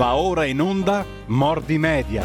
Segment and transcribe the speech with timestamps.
[0.00, 2.24] Va ora in onda Mordi Media.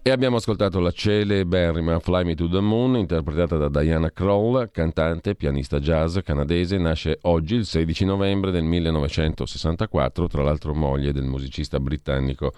[0.00, 5.34] E abbiamo ascoltato la celeberrima Fly Me to the Moon, interpretata da Diana Kroll, cantante,
[5.34, 11.80] pianista jazz canadese, nasce oggi il 16 novembre del 1964, tra l'altro moglie del musicista
[11.80, 12.52] britannico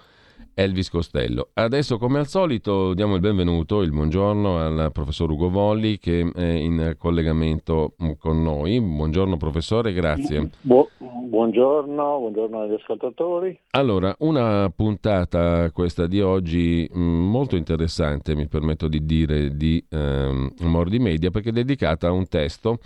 [0.54, 1.48] Elvis Costello.
[1.54, 6.44] Adesso, come al solito, diamo il benvenuto, il buongiorno al professor Ugo Volli che è
[6.44, 8.80] in collegamento con noi.
[8.80, 10.50] Buongiorno professore, grazie.
[10.60, 13.58] Bu- buongiorno, buongiorno agli ascoltatori.
[13.70, 20.52] Allora, una puntata questa di oggi mm, molto interessante, mi permetto di dire, di ehm,
[20.60, 22.78] Mordi Media, perché è dedicata a un testo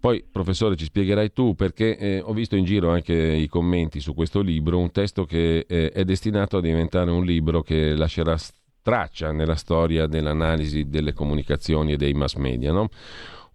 [0.00, 4.14] poi, professore, ci spiegherai tu perché eh, ho visto in giro anche i commenti su
[4.14, 8.36] questo libro, un testo che eh, è destinato a diventare un libro che lascerà
[8.80, 12.72] traccia nella storia dell'analisi delle comunicazioni e dei mass media.
[12.72, 12.88] No?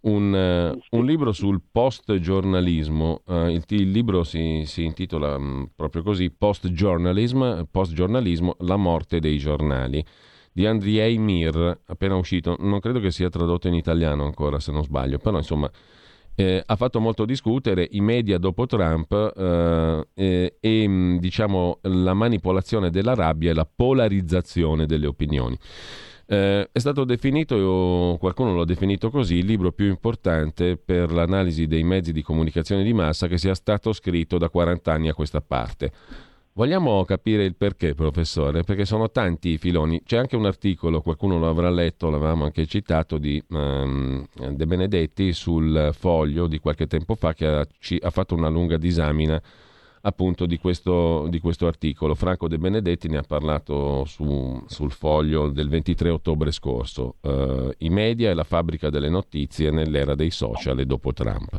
[0.02, 6.02] Un, uh, un, libro sul post-giornalismo, uh, il, il, libro si, si intitola um, proprio
[6.02, 10.04] così, Post-Journalism, Post-giornalismo, la morte dei giornali,
[10.52, 14.84] di Andriei Mir, appena uscito, non credo che sia tradotto in italiano ancora se non
[14.84, 15.70] sbaglio, però insomma
[16.34, 22.14] eh, ha fatto molto discutere i media dopo Trump eh, eh, e mm, diciamo la
[22.14, 25.58] manipolazione della rabbia e la polarizzazione delle opinioni.
[26.26, 31.82] Eh, è stato definito, qualcuno l'ha definito così, il libro più importante per l'analisi dei
[31.82, 35.92] mezzi di comunicazione di massa che sia stato scritto da 40 anni a questa parte.
[36.56, 38.62] Vogliamo capire il perché, professore?
[38.62, 40.02] Perché sono tanti i filoni.
[40.04, 45.32] C'è anche un articolo, qualcuno lo avrà letto, l'avevamo anche citato, di um, De Benedetti
[45.32, 49.42] sul foglio di qualche tempo fa che ha, ci, ha fatto una lunga disamina
[50.02, 52.14] appunto di questo, di questo, articolo.
[52.14, 57.16] Franco De Benedetti ne ha parlato su, sul foglio del 23 ottobre scorso.
[57.22, 61.58] Uh, I media e la fabbrica delle notizie nell'era dei social e dopo Trump.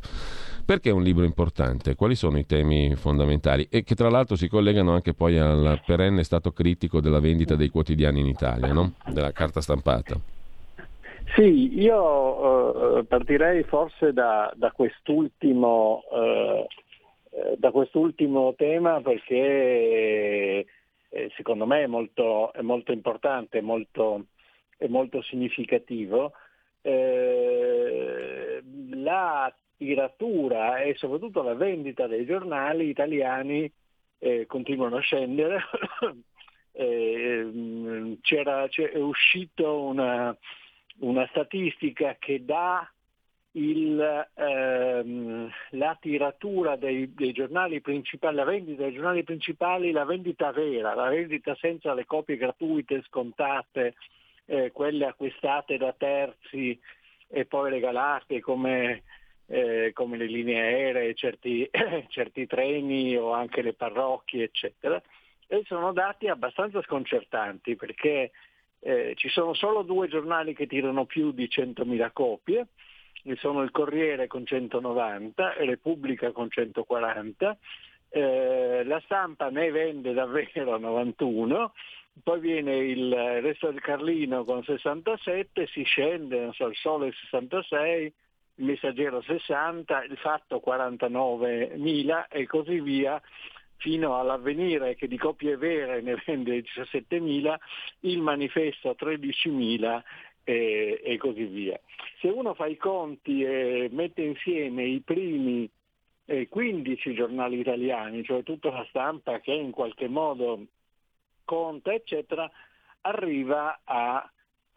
[0.65, 1.93] Perché è un libro importante?
[1.93, 3.67] Quali sono i temi fondamentali?
[3.69, 7.69] E che tra l'altro si collegano anche poi al perenne stato critico della vendita dei
[7.69, 8.93] quotidiani in Italia, no?
[9.05, 10.19] della carta stampata.
[11.35, 16.67] Sì, io eh, partirei forse da, da, quest'ultimo, eh,
[17.57, 20.65] da, quest'ultimo, tema perché
[21.09, 24.25] eh, secondo me è molto, è molto importante, molto,
[24.77, 26.31] è molto significativo.
[26.81, 28.63] Eh,
[28.93, 33.71] la tiratura e soprattutto la vendita dei giornali italiani
[34.19, 35.61] eh, continuano a scendere.
[36.71, 40.35] eh, c'era, c'è, è uscita una,
[40.99, 42.89] una, statistica che dà
[43.51, 50.51] il, ehm, la tiratura dei, dei, giornali principali, la vendita dei giornali principali, la vendita
[50.51, 53.95] vera, la vendita senza le copie gratuite, scontate,
[54.45, 56.77] eh, quelle acquistate da terzi
[57.27, 59.03] e poi regalate come
[59.47, 61.69] eh, come le linee aeree, certi,
[62.09, 65.01] certi treni o anche le parrocchie, eccetera.
[65.47, 68.31] E sono dati abbastanza sconcertanti perché
[68.79, 72.67] eh, ci sono solo due giornali che tirano più di 100.000 copie,
[73.13, 77.57] che sono il Corriere con 190 e Repubblica con 140.
[78.09, 81.73] Eh, la stampa ne vende davvero 91,
[82.23, 88.13] poi viene il resto del Carlino con 67, si scende, so, il Sole 66,
[88.55, 93.21] il messaggero 60, il fatto 49.000 e così via
[93.77, 97.55] fino all'avvenire che di copie vere ne vende 17.000,
[98.01, 100.01] il manifesto 13.000
[100.43, 101.79] e, e, così via.
[102.19, 105.69] Se uno fa i conti e mette insieme i primi
[106.25, 110.65] eh, 15 giornali italiani, cioè tutta la stampa che in qualche modo
[111.43, 112.49] conta, eccetera,
[113.01, 114.27] arriva a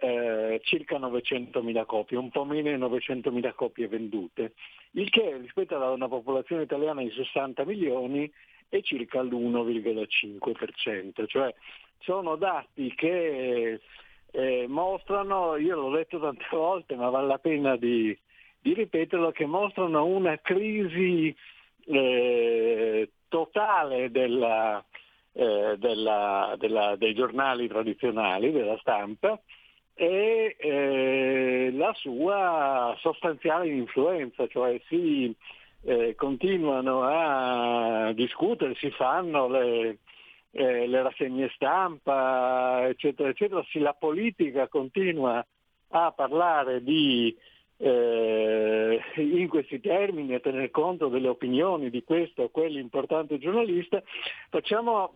[0.00, 4.54] eh, circa 900.000 copie, un po' meno di 900.000 copie vendute,
[4.92, 8.30] il che rispetto a una popolazione italiana di 60 milioni
[8.68, 11.52] è circa l'1,5%, cioè
[12.00, 13.80] sono dati che
[14.30, 18.16] eh, mostrano, io l'ho detto tante volte ma vale la pena di,
[18.60, 21.34] di ripeterlo, che mostrano una crisi
[21.86, 24.84] eh, totale della,
[25.32, 29.40] eh, della, della, dei giornali tradizionali, della stampa,
[30.00, 35.34] e eh, la sua sostanziale influenza, cioè si
[35.82, 39.98] eh, continuano a discutere, si fanno le,
[40.52, 45.44] eh, le rassegne stampa, eccetera, eccetera, si, la politica continua
[45.88, 47.36] a parlare di
[47.80, 54.02] eh, in questi termini a tener conto delle opinioni di questo o quell'importante giornalista,
[54.50, 55.12] Facciamo,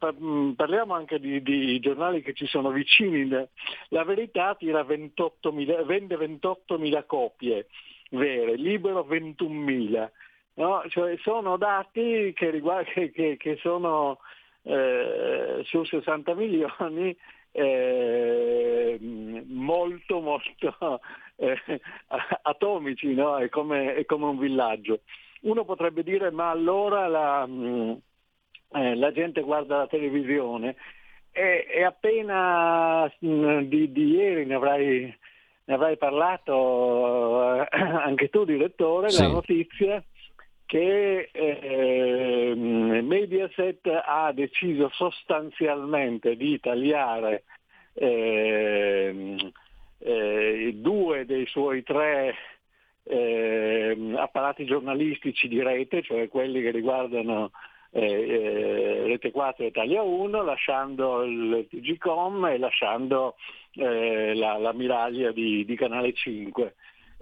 [0.56, 3.28] parliamo anche di, di, giornali che ci sono vicini.
[3.88, 5.52] La verità tira 28
[5.84, 7.66] vende 28.000 copie
[8.10, 10.10] vere, libero 21.000.
[10.54, 10.82] No?
[10.88, 14.18] Cioè sono dati che, riguarda, che, che sono
[14.62, 17.16] eh, su 60 milioni
[17.52, 21.00] eh, molto molto
[21.42, 21.80] eh,
[22.42, 23.38] atomici, no?
[23.38, 25.00] è, come, è, come, un villaggio.
[25.42, 28.00] Uno potrebbe dire ma allora la, mh,
[28.74, 30.76] eh, la gente guarda la televisione
[31.32, 35.18] e, e appena mh, di, di, ieri ne avrai,
[35.64, 39.22] ne avrai parlato eh, anche tu direttore, sì.
[39.22, 40.04] la notizia
[40.64, 47.44] che eh, Mediaset ha deciso sostanzialmente di tagliare
[47.94, 49.36] eh,
[50.02, 52.34] eh, due dei suoi tre
[53.04, 57.50] eh, apparati giornalistici di rete, cioè quelli che riguardano
[57.90, 63.36] eh, eh, Rete 4 e Italia 1, lasciando il TGCOM e lasciando
[63.74, 66.74] la, la miraglia di, di Canale 5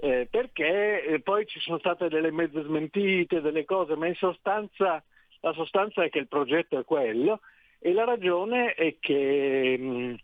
[0.03, 5.03] eh, perché eh, poi ci sono state delle mezze smentite, delle cose, ma in sostanza
[5.41, 7.41] la sostanza è che il progetto è quello
[7.79, 10.17] e la ragione è che, mh,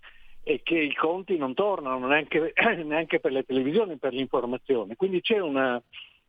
[0.47, 2.53] è che i conti non tornano neanche,
[2.85, 4.95] neanche, per le televisioni, per l'informazione.
[4.95, 5.83] Quindi c'è una,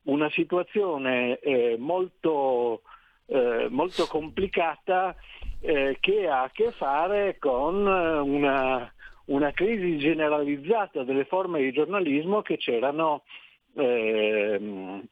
[0.05, 2.81] una situazione eh, molto,
[3.27, 5.15] eh, molto, complicata
[5.59, 8.91] eh, che ha a che fare con una
[9.25, 13.23] una crisi generalizzata delle forme di giornalismo che c'erano,
[13.75, 15.05] ehm,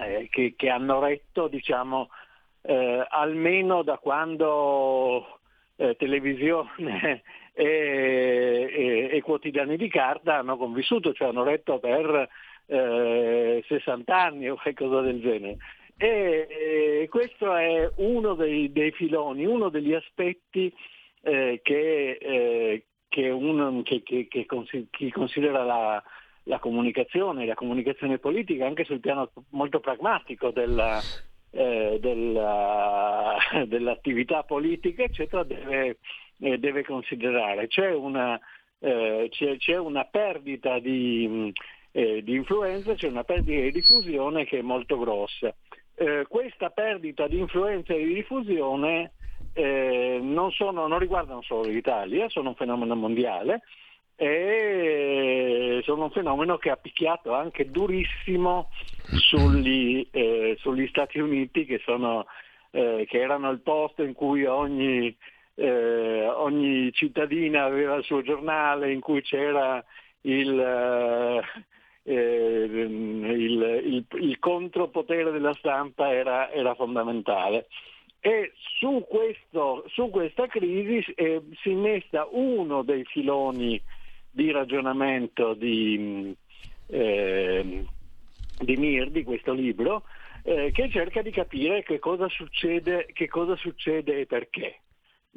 [0.00, 2.10] eh, che, che, hanno retto diciamo,
[2.60, 5.40] eh, almeno da quando
[5.76, 7.22] eh, televisione
[7.58, 12.28] e, e, e, quotidiani di carta hanno convissuto, cioè hanno retto per
[12.66, 15.56] 60 eh, anni o qualcosa del genere.
[15.96, 16.46] E,
[17.02, 20.72] e questo è uno dei, dei, filoni, uno degli aspetti
[21.22, 24.46] eh, che, eh, che, un, che, che,
[25.10, 26.00] considera la,
[26.44, 31.00] la, comunicazione, la comunicazione politica anche sul piano molto pragmatico della,
[31.50, 35.96] eh, della, dell'attività politica, eccetera, deve,
[36.40, 37.66] eh, deve considerare.
[37.66, 38.38] C'è una,
[38.80, 41.52] eh, c'è, c'è una perdita di,
[41.92, 45.54] eh, di, influenza, c'è una perdita di diffusione che è molto grossa.
[45.94, 49.12] Eh, questa perdita di influenza e di diffusione
[49.52, 53.62] eh, non, sono, non, riguardano solo l'Italia, sono un fenomeno mondiale
[54.14, 58.68] e sono un fenomeno che ha picchiato anche durissimo
[59.04, 62.26] sugli, eh, sugli Stati Uniti che, sono,
[62.70, 65.16] che, erano il posto in cui ogni,
[65.58, 69.84] eh, ogni, cittadina aveva il suo giornale, in cui c'era
[70.20, 71.42] il, eh,
[72.04, 77.66] eh, il, il, il contropotere della stampa era, era fondamentale.
[78.20, 83.80] E su, questo, su questa crisi eh, si innesta uno dei filoni
[84.30, 86.32] di ragionamento di,
[86.86, 87.84] eh,
[88.60, 90.04] di Mir, di questo libro,
[90.44, 94.82] eh, che cerca di capire che cosa, succede, che cosa succede e perché.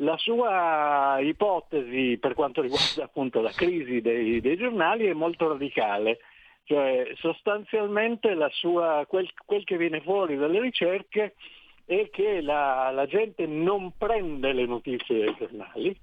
[0.02, 6.20] La sua ipotesi per quanto riguarda appunto la crisi dei, dei giornali è molto radicale,
[6.64, 11.36] cioè sostanzialmente sua, quel, quel che viene fuori dalle ricerche
[11.86, 15.96] è che la, la gente non prende le notizie dai giornali,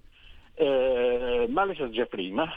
[0.55, 2.49] eh, ma le sa già prima.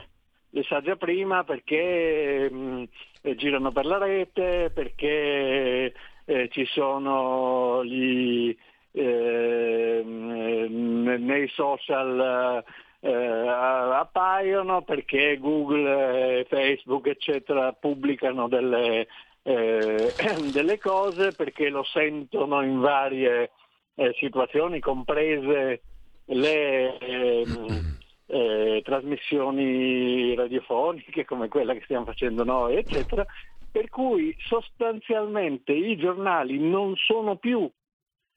[0.54, 2.84] Le sa già prima perché mh,
[3.24, 5.94] eh, girano per la rete, perché
[6.26, 8.56] eh, ci sono gli,
[8.92, 12.64] eh, nei social
[13.00, 19.08] eh, appaiono, perché Google, Facebook, eccetera, pubblicano delle,
[19.44, 20.14] eh,
[20.54, 23.52] delle cose perché lo sentono in varie
[23.96, 25.82] eh, situazioni, comprese
[26.26, 33.26] le ehm, eh, trasmissioni radiofoniche come quella che stiamo facendo noi, eccetera,
[33.72, 37.70] per cui sostanzialmente i giornali non sono più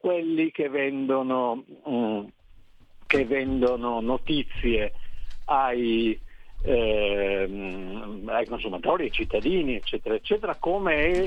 [0.05, 2.25] quelli che vendono, mm,
[3.07, 4.93] che vendono notizie
[5.47, 6.21] ai,
[6.61, 11.25] ehm, ai consumatori, ai cittadini, eccetera, eccetera, come è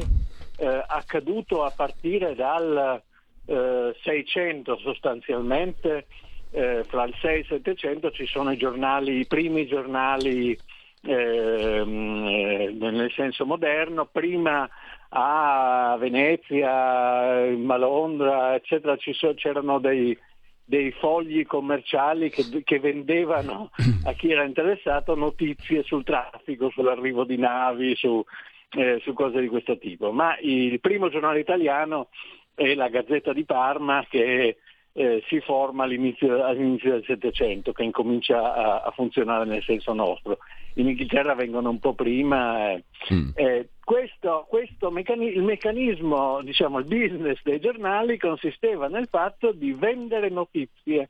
[0.59, 3.01] eh, accaduto a partire dal
[3.47, 6.05] eh, 600 sostanzialmente,
[6.51, 10.55] eh, fra il 6 e il 700 ci sono i giornali, i primi giornali
[11.01, 14.69] ehm, eh, nel senso moderno, prima
[15.09, 20.17] a Venezia, a Londra, eccetera, c'erano dei,
[20.63, 23.71] dei fogli commerciali che, che, vendevano
[24.03, 28.23] a chi era interessato notizie sul traffico, sull'arrivo di navi, su,
[28.71, 30.11] eh, su cose di questo tipo.
[30.11, 32.09] Ma il primo giornale italiano
[32.53, 34.57] è la Gazzetta di Parma che
[34.97, 40.39] eh, si forma all'inizio, all'inizio, del Settecento, che incomincia a, a, funzionare nel senso nostro.
[40.73, 42.71] In Inghilterra vengono un po' prima.
[42.71, 42.83] Eh.
[43.13, 43.29] Mm.
[43.35, 49.71] Eh, questo, questo meccani- il meccanismo, diciamo, il business dei giornali consisteva nel fatto di
[49.71, 51.09] vendere notizie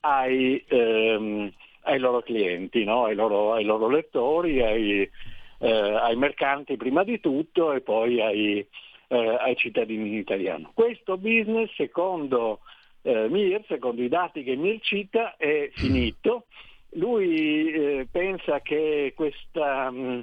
[0.00, 1.50] ai, ehm,
[1.84, 3.04] ai loro clienti, no?
[3.04, 5.10] ai, loro, ai, loro, lettori, ai,
[5.58, 8.66] eh, ai, mercanti prima di tutto e poi ai,
[9.08, 10.68] eh, ai cittadini italiani.
[10.74, 12.60] Questo business, secondo
[13.02, 16.46] eh, Mir, secondo i dati che Mir cita, è finito.
[16.94, 19.90] Lui eh, pensa che questa...
[19.90, 20.20] Mh, mm,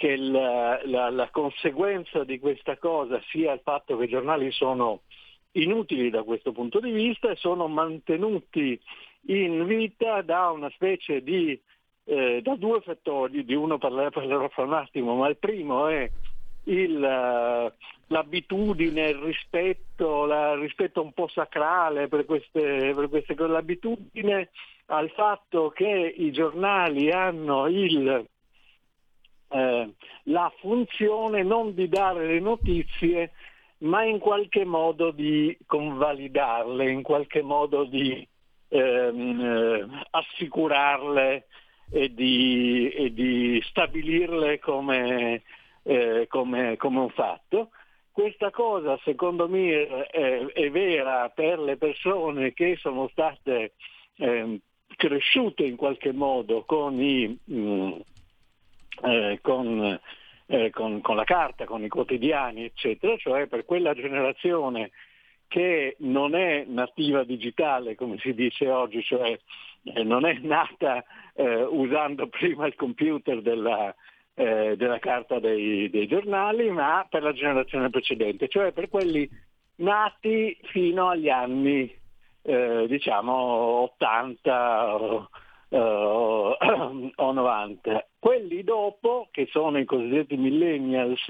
[0.00, 5.02] che la, la, la, conseguenza di questa cosa sia il fatto che i giornali sono
[5.52, 8.80] inutili da questo punto di vista e sono mantenuti
[9.26, 11.60] in vita da una specie di,
[12.04, 16.10] eh, da due fattori, di uno parlerò fra un attimo, ma il primo è
[16.64, 17.72] il,
[18.06, 24.50] l'abitudine, il rispetto, il rispetto un po' sacrale per queste, per queste cose, l'abitudine
[24.86, 28.26] al fatto che i giornali hanno il
[29.52, 33.32] eh, la funzione non di dare le notizie,
[33.78, 38.26] ma in qualche modo di convalidarle, in qualche modo di
[38.68, 41.46] ehm, eh, assicurarle
[41.90, 45.42] e di, e di, stabilirle come,
[45.90, 47.70] eh, come, come, un fatto.
[48.12, 53.72] Questa cosa secondo me è, è, vera per le persone che sono state
[54.16, 54.60] eh,
[54.96, 57.92] cresciute in qualche modo con i, mh, mm,
[59.02, 60.00] eh, con,
[60.46, 64.90] eh, con, con la carta, con i quotidiani, eccetera, cioè per quella generazione
[65.48, 69.36] che non è nativa digitale, come si dice oggi, cioè
[69.82, 71.02] eh, non è nata
[71.34, 73.92] eh, usando prima il computer della,
[74.40, 79.28] eh, della carta dei, dei, giornali, ma per la generazione precedente, cioè per quelli
[79.76, 81.94] nati fino agli anni
[82.40, 85.28] eh, diciamo 80 o,
[85.68, 86.56] uh,
[87.16, 88.06] o 90.
[88.18, 91.20] Quelli dopo, che sono i cosiddetti millennials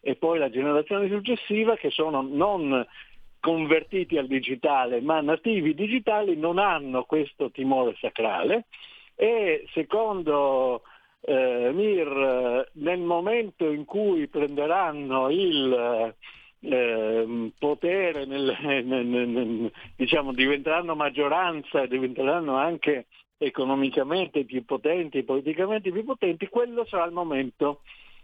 [0.00, 2.84] e poi la generazione successiva, che sono non
[3.38, 8.64] convertiti al digitale ma nativi digitali, non hanno questo timore sacrale
[9.14, 10.82] e secondo
[11.28, 16.14] eh, Mir nel momento in cui prenderanno il
[16.60, 23.06] eh, potere, nel, nel, nel, diciamo, diventeranno maggioranza e diventeranno anche
[23.38, 27.80] economicamente più potenti, politicamente più potenti, quello sarà il momento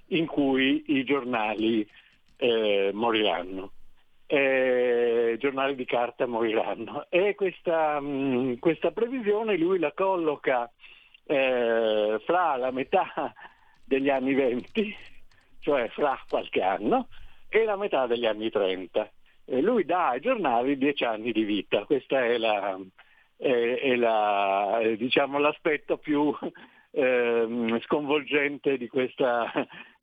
[0.08, 1.86] in cui i giornali
[2.36, 3.72] eh, moriranno.
[4.26, 7.06] Eh, giornali di carta moriranno.
[7.10, 10.70] E questa, mh, mm, questa previsione lui la colloca
[11.24, 13.32] eh, fra la metà
[13.84, 14.96] degli anni 20,
[15.60, 17.08] cioè fra qualche anno,
[17.48, 19.10] e la metà degli anni 30.
[19.44, 22.78] E lui dà ai giornali dieci anni di vita, questa è la,
[23.36, 26.34] è, è la, diciamo, l'aspetto più
[26.92, 29.50] eh, sconvolgente di questa,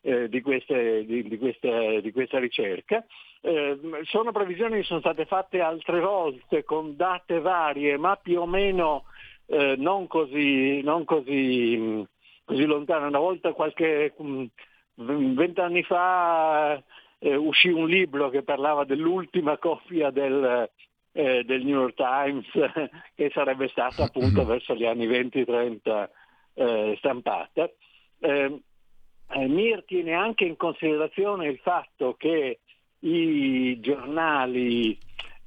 [0.02, 3.06] eh, di, queste, di, di, questa, di questa, ricerca.
[3.42, 8.46] Eh, sono previsioni che sono state fatte altre volte con date varie, ma più o
[8.46, 9.06] meno
[9.50, 12.06] eh, non così, non così,
[12.46, 13.08] così lontane.
[13.08, 14.46] Una volta qualche mm,
[14.96, 16.82] vent'anni fa
[17.18, 20.70] eh, uscì un libro che parlava dell'ultima copia del,
[21.14, 22.48] eh, del New York Times
[23.16, 26.10] che sarebbe stata appunto verso gli anni 20-30
[26.54, 27.70] eh, stampata.
[28.20, 28.62] Eh,
[29.32, 32.60] eh, Mir tiene anche in considerazione il fatto che
[33.00, 34.96] i giornali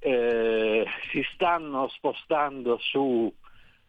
[0.00, 3.32] eh, si stanno spostando su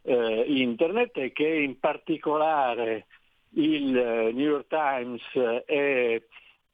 [0.04, 3.08] eh, internet e che in particolare
[3.56, 5.22] il New York Times
[5.66, 6.22] è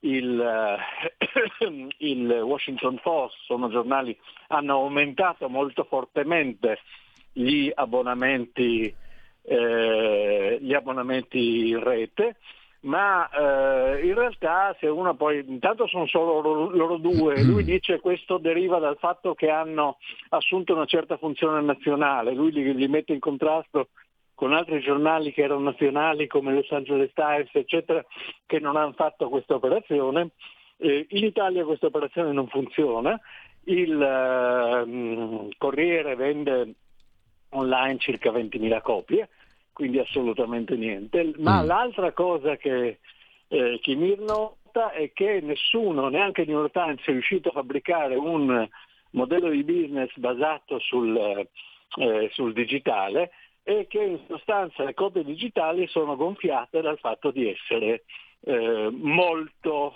[0.01, 4.17] il, eh, il, Washington Post, sono giornali,
[4.47, 6.79] hanno aumentato molto fortemente
[7.31, 8.93] gli abbonamenti,
[9.41, 12.37] eh, gli abbonamenti in rete,
[12.81, 17.95] ma eh, in realtà se uno poi, intanto sono solo loro, loro due, lui dice
[17.95, 19.97] che questo deriva dal fatto che hanno
[20.29, 23.89] assunto una certa funzione nazionale, lui li, li mette in contrasto
[24.33, 28.01] con altri giornali che erano nazionali come Los Angeles Times, eccetera,
[28.45, 30.29] che non hanno fatto questa operazione.
[30.77, 33.19] Eh, in Italia questa operazione non funziona,
[33.65, 36.73] il eh, Corriere vende
[37.49, 39.27] online circa 20.000 copie,
[39.79, 41.35] quindi assolutamente niente.
[41.37, 41.65] Ma mm.
[41.65, 42.99] l'altra cosa che,
[43.47, 48.15] eh, che mi nota è che nessuno, neanche New York Times, è riuscito a fabbricare
[48.15, 48.67] un
[49.11, 51.15] modello di business basato sul,
[51.95, 53.31] eh, sul digitale
[53.63, 58.03] e che in sostanza le copie digitali sono gonfiate dal fatto di essere
[58.41, 59.95] eh, molto,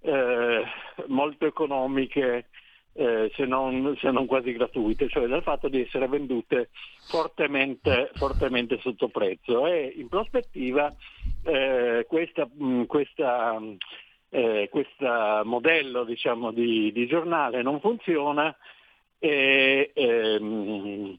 [0.00, 0.64] eh,
[1.06, 2.48] molto, economiche
[2.94, 6.70] eh, se, non, se, non, quasi gratuite, cioè dal fatto di essere vendute
[7.08, 9.66] fortemente, fortemente sotto prezzo.
[9.66, 10.94] E in prospettiva
[11.44, 13.60] eh, questa, mm, questa,
[14.28, 18.54] eh, questo modello diciamo, di, di, giornale non funziona
[19.18, 21.18] e, ehm,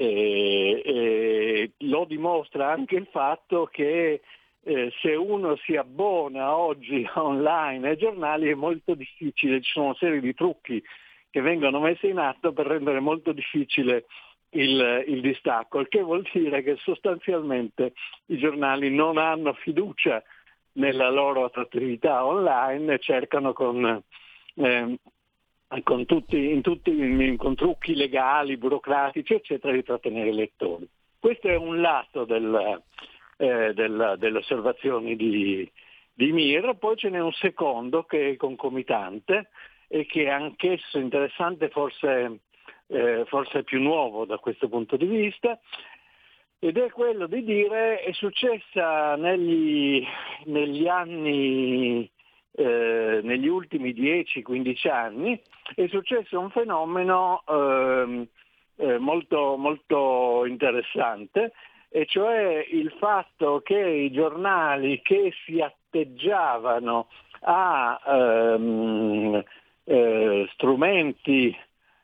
[0.00, 4.20] E, e lo dimostra anche il fatto che
[4.62, 9.96] eh, se uno si abbona oggi online ai giornali è molto difficile, ci sono una
[9.98, 10.80] serie di trucchi
[11.30, 14.06] che vengono messi in atto per rendere molto difficile
[14.50, 17.92] il, il, distacco, il che vuol dire che sostanzialmente
[18.26, 20.22] i giornali non hanno fiducia
[20.72, 24.02] nella loro attività online e cercano con,
[24.54, 24.98] eh,
[25.82, 30.88] con, tutti, tutti, con trucchi legali, burocratici, eccetera, di trattenere i lettori.
[31.18, 32.82] Questo è un lato del,
[33.36, 35.70] eh, del, delle osservazioni di,
[36.14, 39.50] di Mir, poi ce n'è un secondo che è concomitante
[39.88, 42.40] e che è anch'esso interessante, forse,
[42.86, 45.58] eh, forse più nuovo da questo punto di vista,
[46.60, 50.04] ed è quello di dire è successa negli,
[50.44, 52.10] negli anni,
[52.52, 55.40] eh, negli ultimi 10-15 anni,
[55.74, 58.28] è successo un fenomeno eh,
[58.76, 61.52] eh, molto, molto interessante,
[61.90, 67.08] e cioè il fatto che i giornali che si atteggiavano
[67.42, 69.42] a ehm,
[69.88, 71.56] eh, strumenti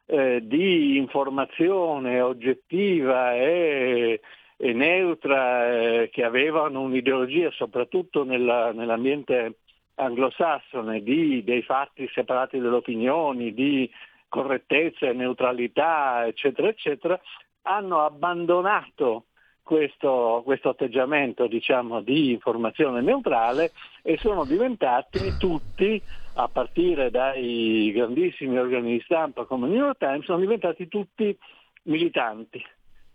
[0.06, 4.20] eh, di informazione oggettiva e,
[4.56, 9.58] e neutra eh, che avevano un'ideologia soprattutto nella, nell'ambiente
[9.96, 13.88] anglosassone di, dei fatti separati dalle opinioni, di
[14.28, 17.20] correttezza e neutralità, eccetera, eccetera,
[17.62, 19.26] hanno abbandonato
[19.62, 23.72] questo, questo atteggiamento diciamo, di informazione neutrale
[24.02, 26.00] e sono diventati tutti,
[26.34, 31.36] a partire dai grandissimi organi di stampa come il New York Times, sono diventati tutti
[31.84, 32.62] militanti,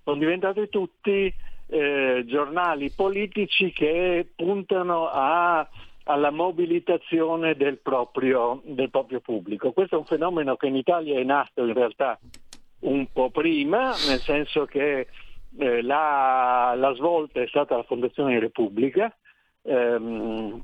[0.03, 1.33] sono diventati tutti
[1.67, 5.67] eh, giornali politici che puntano a,
[6.03, 9.71] alla mobilitazione del proprio, del proprio pubblico.
[9.71, 12.19] Questo è un fenomeno che in Italia è nato in realtà
[12.81, 15.07] un po' prima, nel senso che
[15.57, 19.13] eh, la, la, svolta è stata la Fondazione Repubblica
[19.63, 20.61] ehm,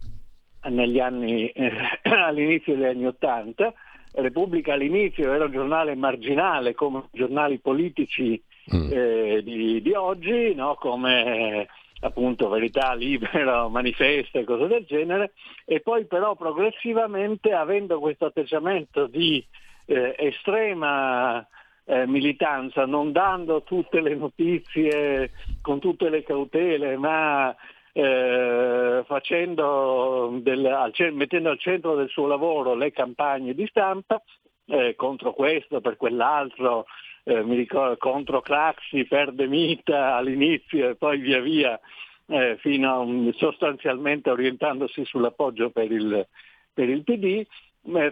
[0.65, 1.71] anni, eh,
[2.03, 3.73] all'inizio degli anni Ottanta.
[4.13, 8.41] Repubblica all'inizio era un giornale marginale come i giornali politici
[8.73, 8.89] mm.
[8.91, 10.75] eh, di, di, oggi, no?
[10.75, 11.67] come
[11.99, 15.33] appunto Verità Libera, Manifesta e cose del genere,
[15.65, 19.43] e poi però progressivamente avendo questo atteggiamento di
[19.85, 21.45] eh, estrema
[21.85, 27.55] eh, militanza, non dando tutte le notizie con tutte le cautele, ma
[27.97, 29.05] eh,
[30.41, 34.21] del, al, mettendo al centro del suo lavoro le campagne di stampa
[34.65, 36.87] eh, contro questo, per quell'altro,
[37.23, 41.79] eh, mi ricordo, contro Craxi, per De Mita all'inizio e poi via via
[42.27, 46.27] eh, fino a un, sostanzialmente orientandosi sull'appoggio per il,
[46.73, 47.45] per il PD,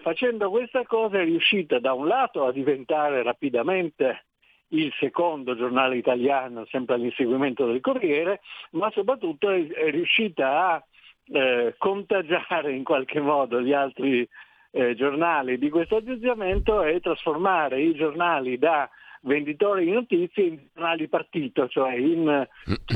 [0.01, 4.27] facendo questa cosa è riuscita da un lato a diventare rapidamente
[4.73, 10.83] il secondo giornale italiano, sempre all'inseguimento del Corriere, ma soprattutto è, è riuscita a
[11.31, 14.27] eh, contagiare in qualche modo gli altri
[14.71, 15.57] eh, giornali.
[15.57, 18.89] Di questo atteggiamento e trasformare i giornali da
[19.21, 22.47] venditori di notizie in giornali partito, cioè in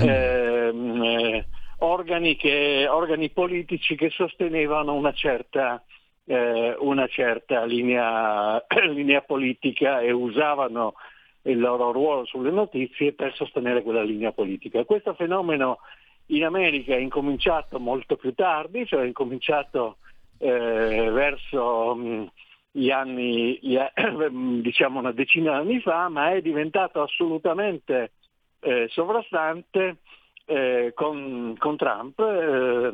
[0.02, 1.46] ehm, eh,
[1.80, 5.82] organi, che, organi politici che sostenevano una certa
[6.30, 8.62] eh, una certa linea,
[8.92, 10.96] linea, politica e usavano
[11.44, 14.84] il loro ruolo sulle notizie per sostenere quella linea politica.
[14.84, 15.80] Questo fenomeno
[16.28, 19.98] in America è incominciato molto più tardi, cioè è incominciato
[20.40, 22.26] eh, verso mh, mm,
[22.72, 23.78] gli anni, gli,
[24.62, 28.12] diciamo una decina di anni fa, ma è diventato assolutamente
[28.60, 29.98] eh, sovrastante
[30.46, 32.20] eh, con, con, Trump.
[32.20, 32.94] Eh,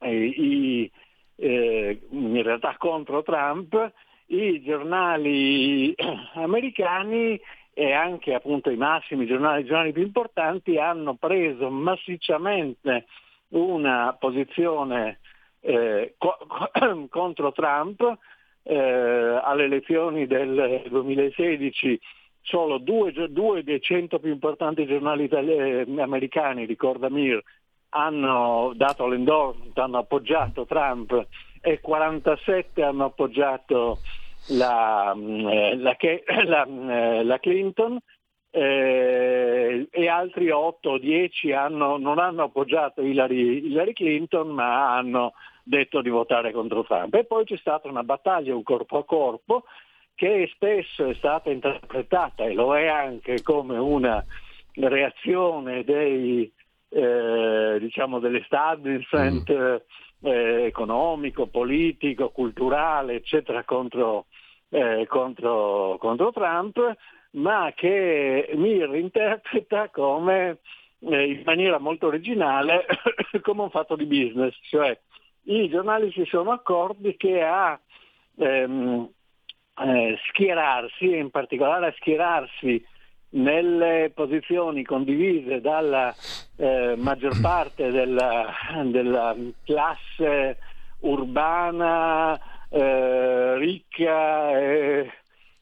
[0.00, 0.90] i,
[1.36, 3.92] eh, in realtà contro Trump,
[4.28, 5.94] i giornali
[6.34, 7.40] americani
[7.72, 13.06] e anche appunto i massimi giornali, i giornali più importanti hanno preso massicciamente
[13.48, 15.20] una posizione
[15.60, 16.38] eh, co-
[17.08, 18.18] contro Trump.
[18.64, 21.98] Eh, alle elezioni del 2016
[22.42, 27.42] solo due, due, dei cento più importanti giornali itali- americani, ricorda Mir,
[27.90, 31.26] hanno dato l'endorsement, hanno appoggiato Trump
[31.60, 33.98] e 47 hanno appoggiato
[34.48, 35.96] la, eh, la,
[36.44, 37.98] la, eh, la Clinton
[38.50, 45.34] eh, e altri 8 o 10 hanno, non hanno appoggiato Hillary, Hillary, Clinton ma hanno
[45.62, 47.14] detto di votare contro Trump.
[47.14, 49.64] E poi c'è stata una battaglia, un corpo a corpo,
[50.14, 54.24] che spesso è stata interpretata e lo è anche come una
[54.74, 56.50] reazione dei,
[56.88, 59.76] eh, diciamo dell'establishment mm.
[60.20, 64.26] Eh, economico, politico, culturale, eccetera, contro,
[64.70, 66.96] eh, contro, contro Trump,
[67.32, 70.58] ma che Mir interpreta come,
[71.00, 72.84] eh, in maniera molto originale
[73.42, 74.98] come un fatto di business, cioè
[75.44, 77.78] i giornali si sono accorti che a
[78.36, 79.08] ehm,
[79.80, 82.84] eh, schierarsi, in particolare a schierarsi
[83.30, 86.14] nelle posizioni condivise dalla
[86.56, 88.52] eh, maggior parte della,
[88.84, 90.58] della classe
[91.00, 92.38] urbana
[92.70, 95.12] eh, ricca e,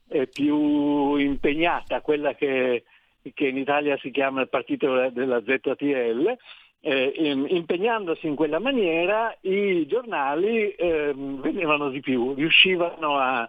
[0.09, 2.85] e, più impegnata, quella che,
[3.35, 6.37] che, in Italia si chiama il partito della ZTL,
[6.81, 7.13] eh,
[7.49, 13.49] impegnandosi in quella maniera i giornali eh, venivano di più, riuscivano a,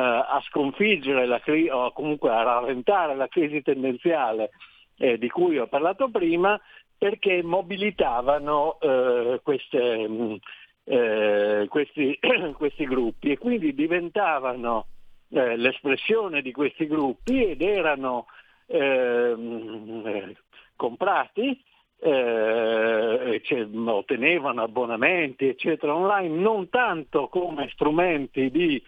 [0.00, 4.50] a sconfiggere la crisi o comunque a rallentare la crisi tendenziale
[4.98, 6.60] eh, di cui ho parlato prima
[6.98, 10.38] perché mobilitavano eh, queste, mh,
[10.84, 12.18] eh, questi,
[12.56, 14.86] questi, gruppi e quindi diventavano
[15.30, 18.26] eh, l'espressione di questi gruppi ed erano
[18.66, 20.36] ehm, eh,
[20.76, 21.58] comprati
[21.98, 28.82] eh, cioè, ottenevano abbonamenti eccetera online non tanto come strumenti di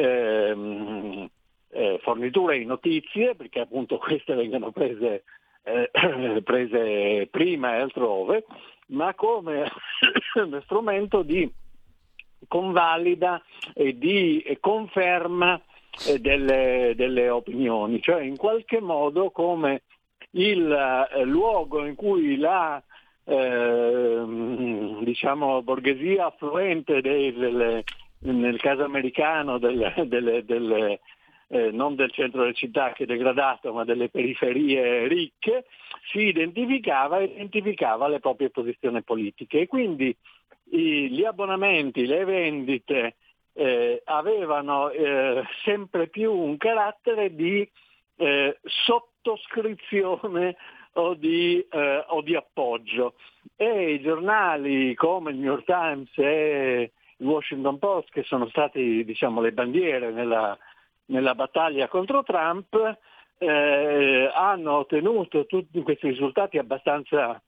[0.00, 1.28] ehm,
[1.70, 5.24] eh, fornitura di notizie, perché appunto queste vengono prese,
[5.62, 5.90] eh,
[6.42, 8.44] prese prima e altrove,
[8.88, 9.70] ma come
[10.64, 11.50] strumento di
[12.48, 13.42] convalida
[13.74, 15.60] e di conferma
[16.08, 19.82] eh, delle, delle, opinioni, cioè in qualche modo come
[20.32, 22.82] il eh, luogo in cui la
[23.24, 24.24] eh,
[25.02, 27.84] diciamo, borghesia affluente delle,
[28.20, 30.98] nel caso americano del, del, del,
[31.48, 35.66] eh, non del centro della città che è degradato, ma delle periferie ricche,
[36.10, 39.60] si identificava e identificava le proprie posizioni politiche.
[39.60, 40.16] E quindi
[40.70, 43.16] i, gli abbonamenti, le vendite
[43.54, 47.68] eh, avevano eh, sempre più un carattere di
[48.16, 50.56] eh, sottoscrizione
[50.94, 53.14] o di, eh, o di, appoggio.
[53.56, 59.04] E i giornali come il New York Times e il Washington Post, che sono stati
[59.04, 60.56] diciamo, le bandiere nella,
[61.06, 62.98] nella battaglia contro Trump,
[63.38, 67.40] eh, hanno ottenuto tutti questi risultati abbastanza,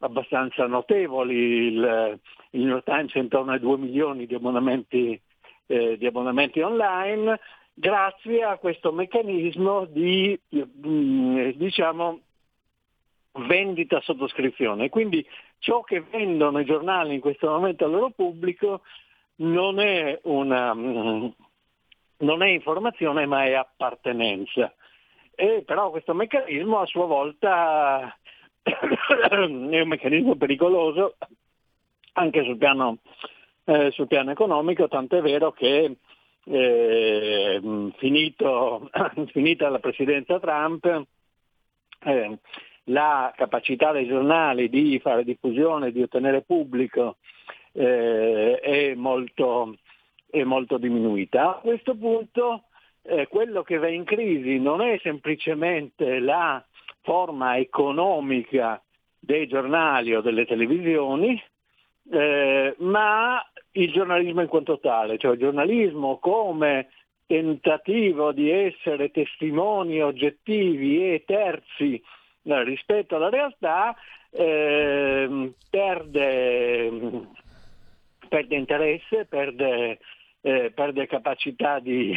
[0.00, 1.34] abbastanza notevoli.
[1.34, 2.18] Il,
[2.50, 5.20] il, New York Times intorno ai 2 milioni di abbonamenti,
[5.66, 7.38] eh, di abbonamenti online,
[7.74, 12.20] grazie a questo meccanismo di mm, diciamo,
[13.32, 14.88] vendita sottoscrizione.
[14.88, 15.24] Quindi
[15.58, 18.82] ciò che vendono i giornali in questo momento al loro pubblico
[19.38, 21.26] non è, una, mm,
[22.18, 24.72] non è informazione ma è appartenenza.
[25.34, 28.16] E però questo meccanismo a sua volta
[28.62, 31.16] è un meccanismo pericoloso
[32.14, 32.98] anche sul piano,
[33.64, 35.96] eh, sul piano economico, tant'è vero che
[36.44, 38.90] eh, finito,
[39.30, 41.04] finita la presidenza Trump,
[42.04, 42.38] eh,
[42.84, 47.16] la capacità dei giornali di fare diffusione, di ottenere pubblico
[47.78, 49.76] eh, è, molto,
[50.28, 51.56] è, molto, diminuita.
[51.56, 52.64] A questo punto
[53.02, 56.62] eh, quello che va in crisi non è semplicemente la
[57.02, 58.82] forma economica
[59.18, 61.40] dei giornali o delle televisioni,
[62.10, 63.40] eh, ma
[63.72, 66.88] il giornalismo in quanto tale, cioè il giornalismo come
[67.26, 72.02] tentativo di essere testimoni oggettivi e terzi
[72.42, 73.94] eh, rispetto alla realtà
[74.30, 76.90] eh, perde
[78.28, 79.98] perde interesse, perde,
[80.40, 82.16] eh, perde capacità di,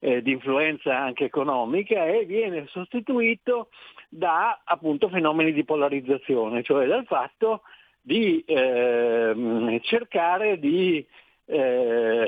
[0.00, 3.68] eh, di, influenza anche economica e viene sostituito
[4.08, 7.62] da appunto fenomeni di polarizzazione, cioè dal fatto
[8.00, 11.04] di eh, cercare di
[11.44, 12.26] eh,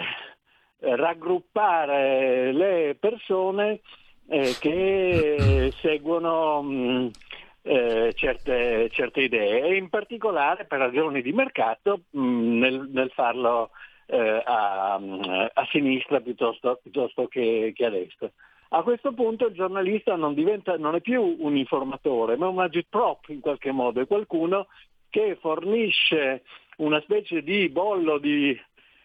[0.81, 3.81] raggruppare le persone
[4.29, 7.11] eh, che seguono mh,
[7.63, 13.11] eh, certe, certe, idee e in particolare per ragioni di mercato mh, mm, nel, nel,
[13.11, 13.71] farlo
[14.07, 18.31] eh, a, a, sinistra piuttosto, piuttosto che, che, a destra.
[18.71, 23.29] A questo punto il giornalista non, diventa, non è più un informatore, ma un agitprop
[23.29, 24.69] in qualche modo, è qualcuno
[25.11, 26.43] che fornisce
[26.77, 28.59] una specie di bollo di,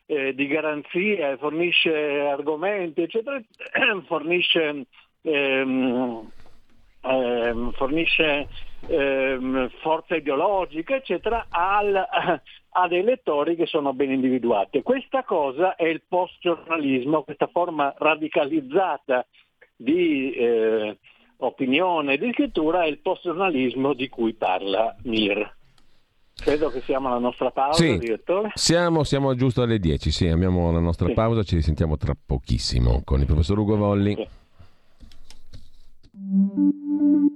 [0.05, 3.41] eh, di garanzia, fornisce argomenti, eccetera,
[4.05, 4.85] fornisce
[5.23, 6.31] ehm,
[7.05, 8.47] ehm, fornisce
[8.87, 11.95] ehm, forza ideologica, eccetera, al,
[12.77, 14.81] a dei lettori che sono ben individuati.
[14.81, 19.25] Questa cosa è il post-giornalismo, questa forma radicalizzata
[19.75, 20.97] di eh,
[21.37, 25.53] opinione e di scrittura è il post-giornalismo di cui parla Mir.
[26.37, 28.51] Credo che siamo alla nostra pausa, sì, direttore.
[28.55, 31.13] Siamo, siamo giusto alle 10, sì, abbiamo la nostra sì.
[31.13, 34.15] pausa, ci risentiamo tra pochissimo con il professor Ugo Volli.
[34.15, 36.83] Sì.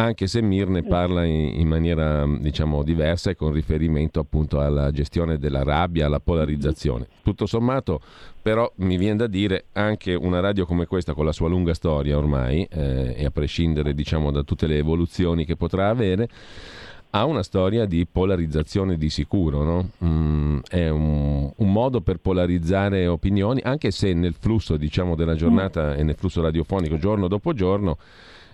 [0.00, 4.92] Anche se Mir ne parla in, in, maniera diciamo diversa e con riferimento appunto alla
[4.92, 7.08] gestione della rabbia, alla polarizzazione.
[7.24, 8.00] Tutto sommato,
[8.40, 12.16] però, mi viene da dire anche una radio come questa, con la sua lunga storia
[12.16, 16.28] ormai, eh, e a prescindere diciamo da tutte le evoluzioni che potrà avere,
[17.10, 19.90] ha una storia di polarizzazione di sicuro, no?
[20.04, 25.96] mm, è un, un, modo per polarizzare opinioni, anche se nel flusso diciamo, della giornata
[25.96, 27.96] e nel flusso radiofonico giorno dopo giorno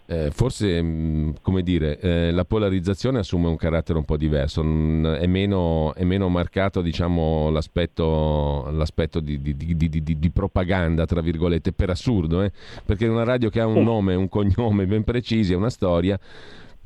[0.07, 4.63] eh, forse, mh, mm, come dire, eh, la polarizzazione assume un carattere un po' diverso,
[4.63, 11.23] mh, è, meno, è, meno, marcato diciamo, l'aspetto, l'aspetto di, di, di, di, propaganda, tra
[11.23, 12.53] virgolette, per assurdo, eh?
[12.85, 16.19] perché una radio che ha un nome, un cognome ben precisi, è una storia,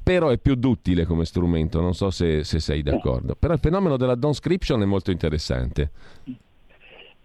[0.01, 3.35] però è più duttile come strumento, non so se, se sei d'accordo.
[3.39, 5.91] Però il fenomeno della donscription è molto interessante.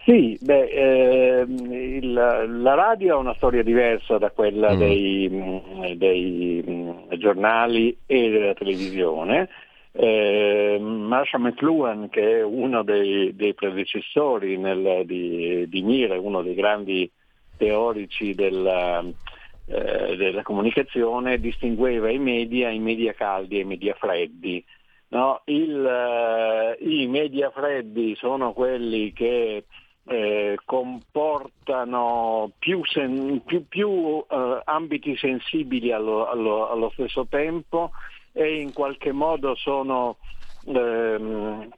[0.06, 4.78] Sì, beh, eh, il, la radio ha una storia diversa da quella mm.
[4.78, 9.48] dei, dei, mm, giornali e della televisione.
[9.94, 16.56] Eh, Marshall McLuhan, che è uno dei, dei predecessori nel, di, di Mire, uno dei
[16.56, 17.10] grandi
[17.56, 19.02] teorici della,
[19.68, 24.62] eh, della comunicazione, distingueva i media, i media caldi e i media freddi.
[25.10, 29.64] No, il, uh, I media freddi sono quelli che
[30.06, 37.92] eh, comportano più, sen- più, più eh, ambiti sensibili allo, allo, allo, stesso tempo
[38.34, 40.18] e in qualche modo sono
[40.66, 41.70] ehm,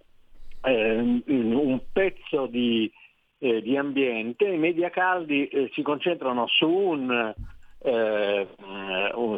[0.61, 2.91] ehm, un pezzo di,
[3.37, 4.45] eh, di, ambiente.
[4.47, 7.33] I media caldi eh, si concentrano su un,
[7.77, 8.47] eh,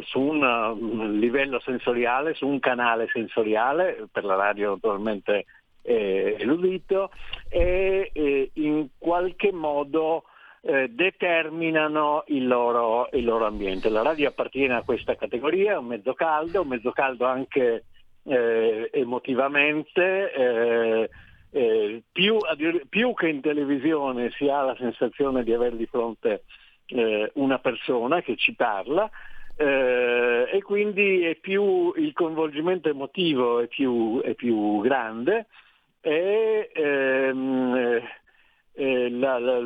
[0.04, 5.44] su un livello sensoriale, su un canale sensoriale, per la radio naturalmente
[5.88, 7.10] eh, l'udito
[7.48, 10.24] e eh, in qualche modo
[10.60, 13.88] eh, determinano il loro, il loro, ambiente.
[13.88, 17.84] La radio appartiene a questa categoria, è un mezzo caldo, un mezzo caldo anche
[18.24, 20.32] eh, emotivamente.
[20.32, 21.10] Eh,
[21.50, 22.36] eh, più,
[22.90, 26.44] più, che in televisione si ha la sensazione di avere di fronte
[27.34, 29.10] una persona che ci parla,
[29.60, 35.46] eh, e quindi più, il coinvolgimento emotivo è più, è più grande
[36.00, 38.02] e ehm, eh,
[38.74, 39.58] eh, la, la,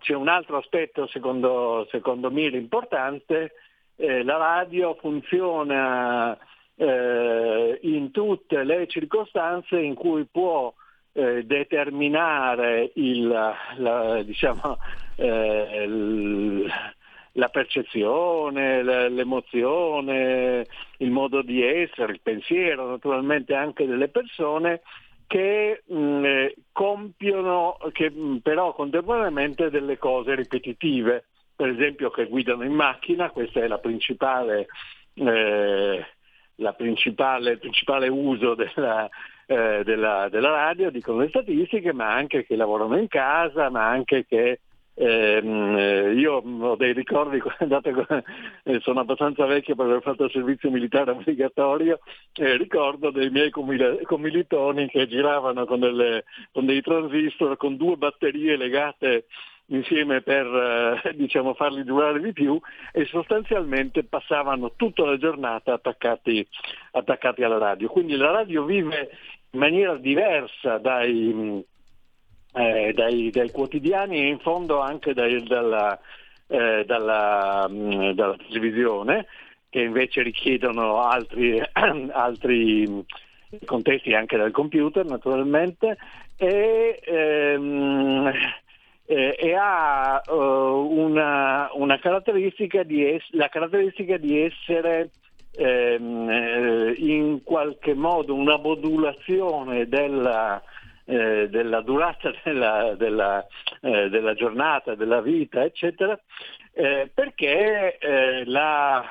[0.00, 3.52] c'è un altro aspetto secondo, secondo me importante,
[3.96, 6.36] eh, la radio funziona
[6.74, 10.72] eh, in tutte le circostanze in cui può
[11.12, 14.78] eh, determinare il, la, diciamo,
[15.16, 16.66] eh,
[17.32, 20.66] la percezione, l'emozione,
[20.98, 24.80] il modo di essere, il pensiero naturalmente anche delle persone
[25.28, 32.10] che mh, mm, eh, compiono che, mh, mm, però contemporaneamente delle cose ripetitive, per esempio
[32.10, 34.66] che guidano in macchina, questo è la principale,
[35.14, 36.06] eh,
[36.56, 39.08] la principale, il principale uso della,
[39.46, 44.24] eh, della, della radio, dicono le statistiche, ma anche che lavorano in casa, ma anche
[44.26, 44.60] che
[44.98, 47.40] eh, io ho dei ricordi,
[48.64, 52.00] eh, sono abbastanza vecchio per aver fatto il servizio militare obbligatorio,
[52.34, 58.56] eh, ricordo dei miei commilitoni che giravano con, delle, con dei transistor con due batterie
[58.56, 59.26] legate
[59.66, 60.46] insieme per
[61.04, 62.60] eh, diciamo, farli durare di più
[62.92, 66.46] e sostanzialmente passavano tutta la giornata attaccati,
[66.92, 67.88] attaccati alla radio.
[67.88, 69.10] Quindi la radio vive
[69.50, 71.64] in maniera diversa dai,
[72.52, 75.98] eh, dai, dai, quotidiani e in fondo anche dai, dalla,
[76.46, 79.26] eh, dalla, mh, mm, dalla, televisione,
[79.68, 81.60] che invece richiedono altri,
[82.12, 83.04] altri
[83.64, 85.96] contesti anche dal computer naturalmente,
[86.36, 88.32] e, ehm,
[89.06, 95.10] eh, e ha uh, una, una caratteristica es- la caratteristica di essere
[95.52, 100.62] ehm, eh, in qualche modo una modulazione della,
[101.10, 103.46] eh, della durata della, della,
[103.80, 106.20] eh, della, giornata, della vita, eccetera,
[106.74, 109.02] eh, perché eh, la,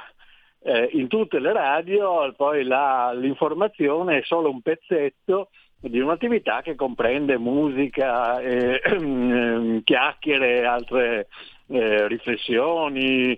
[0.91, 7.37] in tutte le radio poi la, l'informazione è solo un pezzetto di un'attività che comprende
[7.37, 8.39] musica,
[9.83, 11.27] chiacchiere, altre
[11.67, 13.37] riflessioni,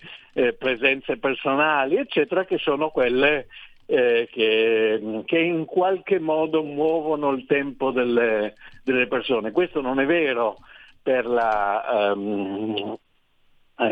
[0.58, 3.48] presenze personali, eccetera, che sono quelle
[3.92, 9.52] eh, che, che, in qualche modo muovono il tempo delle, delle persone.
[9.52, 10.58] Questo non è vero
[11.02, 12.96] per, la, um,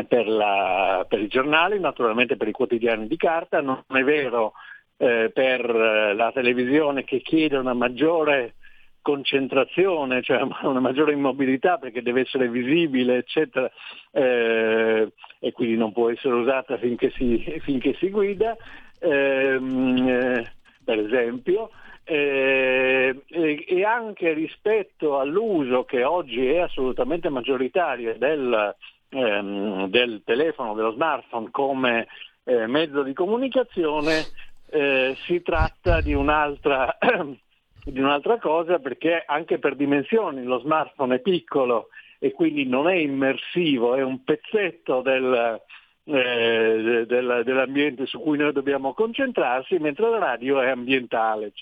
[0.06, 4.52] per, la, per, i giornali, naturalmente per i quotidiani di carta, non è vero
[4.98, 8.54] eh, per la televisione che chiede una maggiore
[9.02, 13.68] concentrazione, cioè una maggiore immobilità perché deve essere visibile, eccetera,
[14.12, 18.56] eh, e quindi non può essere usata finché si, finché si guida
[18.98, 20.52] ehm, eh,
[20.84, 21.70] per esempio,
[22.04, 28.74] eh, e, anche rispetto all'uso che oggi è assolutamente maggioritario del,
[29.10, 32.06] ehm, del telefono, dello smartphone come
[32.44, 34.24] eh, mezzo di comunicazione,
[34.70, 36.96] eh, si tratta di un'altra,
[37.84, 42.94] di un'altra cosa perché anche per dimensioni lo smartphone è piccolo e quindi non è
[42.94, 45.60] immersivo, è un pezzetto del,
[46.08, 51.52] eh, del, dell'ambiente su cui noi dobbiamo concentrarsi, mentre la radio è ambientale.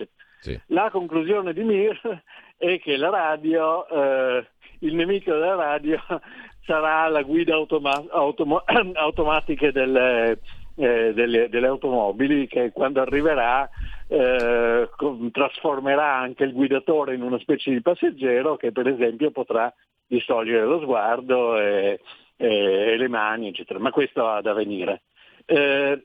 [0.41, 0.59] Sì.
[0.69, 1.99] La conclusione di Mir
[2.57, 4.47] è che la radio, eh,
[4.81, 6.01] il nemico della radio
[6.65, 8.63] sarà la guida automa- automo-
[8.95, 10.39] automatica delle,
[10.77, 13.69] eh, delle, delle, automobili che quando arriverà
[14.07, 14.89] eh,
[15.33, 19.73] trasformerà anche il guidatore in una specie di passeggero che per esempio potrà
[20.07, 21.99] distogliere lo sguardo e,
[22.37, 25.03] eh, e le mani, eccetera, ma questo ha da venire.
[25.45, 26.05] Eh,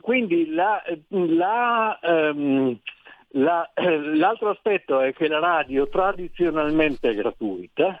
[0.00, 2.78] quindi la, la, um,
[3.32, 8.00] la, l'altro aspetto è che la radio tradizionalmente è gratuita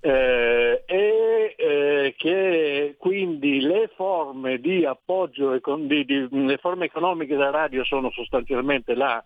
[0.00, 7.50] eh, e eh, che quindi le forme di appoggio, di, di, le forme economiche della
[7.50, 9.22] radio sono sostanzialmente la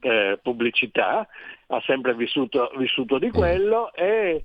[0.00, 1.26] eh, pubblicità,
[1.66, 4.44] ha sempre vissuto, vissuto di quello e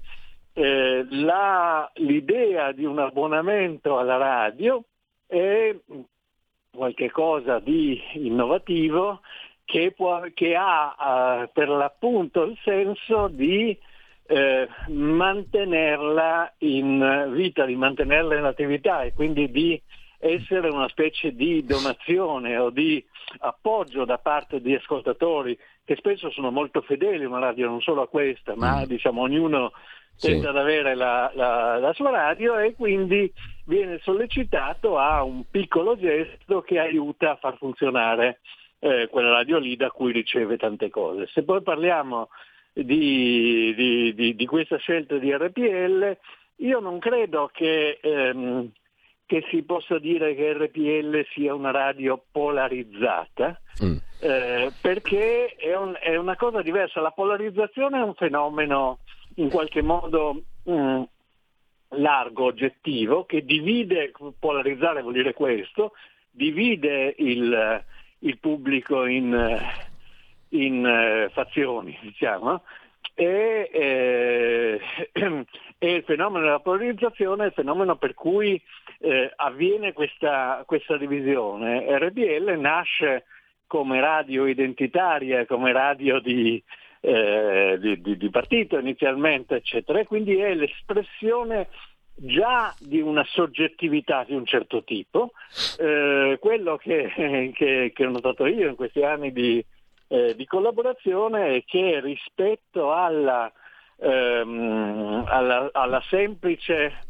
[0.57, 4.83] eh, la, l'idea di un abbonamento alla radio
[5.27, 5.75] è
[6.71, 9.21] qualcosa di innovativo
[9.65, 13.77] che, può, che ha uh, per l'appunto il senso di
[14.29, 19.79] eh, mantenerla in vita, di mantenerla in attività e quindi di
[20.17, 23.05] essere una specie di donazione o di
[23.39, 28.01] appoggio da parte di ascoltatori che spesso sono molto fedeli a una radio, non solo
[28.01, 28.83] a questa, ma mm.
[28.85, 29.71] diciamo ognuno
[30.19, 30.47] tenta sì.
[30.47, 33.31] ad avere la, la, la, sua radio e quindi
[33.65, 38.39] viene sollecitato a un piccolo gesto che aiuta a far funzionare
[38.79, 41.27] eh, quella radio lì da cui riceve tante cose.
[41.27, 42.29] Se poi parliamo
[42.73, 46.17] di, di, di, di questa scelta di RPL,
[46.57, 48.71] io non credo che, ehm,
[49.25, 53.97] che, si possa dire che RPL sia una radio polarizzata, mm.
[54.21, 57.01] eh, perché è, un, è una cosa diversa.
[57.01, 58.99] La polarizzazione è un fenomeno
[59.37, 61.01] in qualche modo mh, mm,
[61.89, 65.93] largo, oggettivo, che divide, polarizzare vuol dire questo,
[66.29, 67.83] divide il,
[68.19, 69.59] il pubblico in,
[70.49, 72.61] in uh, fazioni, diciamo,
[73.13, 74.81] e, eh,
[75.79, 78.59] E il fenomeno della polarizzazione è il fenomeno per cui
[78.99, 81.85] eh, avviene questa, questa divisione.
[81.99, 83.25] RBL nasce
[83.67, 86.61] come radio identitaria, come radio di,
[87.01, 87.36] eh,
[87.77, 91.67] di, di, di, partito inizialmente, eccetera, e quindi è l'espressione
[92.19, 95.31] già di una soggettività di un certo tipo,
[95.79, 97.11] eh, quello che,
[97.55, 99.63] che, che, ho notato io in questi anni di,
[100.07, 103.51] eh, di collaborazione è che rispetto alla,
[103.97, 107.05] ehm, alla, alla semplice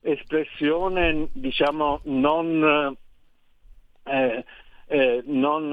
[0.00, 2.96] espressione diciamo non,
[4.04, 4.44] eh,
[4.86, 5.72] eh, non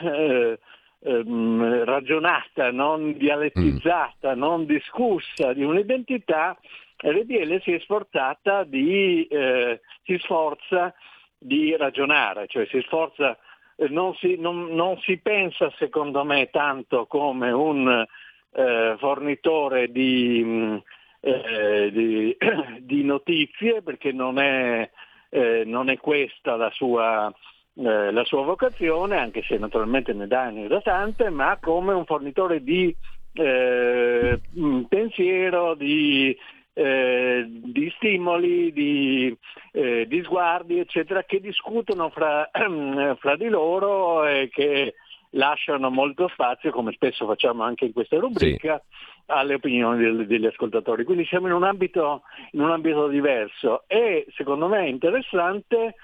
[0.00, 0.58] eh,
[1.00, 4.38] ehm, ragionata, non dialettizzata, mm.
[4.38, 6.56] non discussa di un'identità,
[6.98, 10.94] RDL si è sforzata di, eh, si sforza
[11.38, 13.36] di ragionare, cioè si sforza,
[13.76, 18.06] eh, non si, non, non si pensa secondo me tanto come un
[18.52, 20.76] eh, fornitore di, mm,
[21.20, 22.36] eh, di,
[22.80, 24.90] di, notizie, perché non è,
[25.28, 27.32] eh, non è questa la sua,
[27.78, 32.06] eh, la sua, vocazione, anche se naturalmente ne dà ne dà tante, ma come un
[32.06, 32.94] fornitore di
[33.34, 34.40] eh,
[34.88, 36.36] pensiero, di,
[36.72, 39.36] eh, di stimoli, di,
[39.72, 42.48] eh, di, sguardi, eccetera, che discutono fra,
[43.20, 44.94] fra di loro e che
[45.30, 49.22] lasciano molto spazio, come spesso facciamo anche in questa rubrica, sì.
[49.26, 51.04] alle opinioni del, degli ascoltatori.
[51.04, 52.22] Quindi siamo in un ambito,
[52.52, 55.96] in un ambito diverso e secondo me è interessante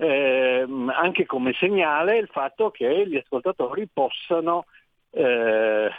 [0.00, 4.64] eh, anche come segnale il fatto che gli ascoltatori possano
[5.10, 5.90] eh,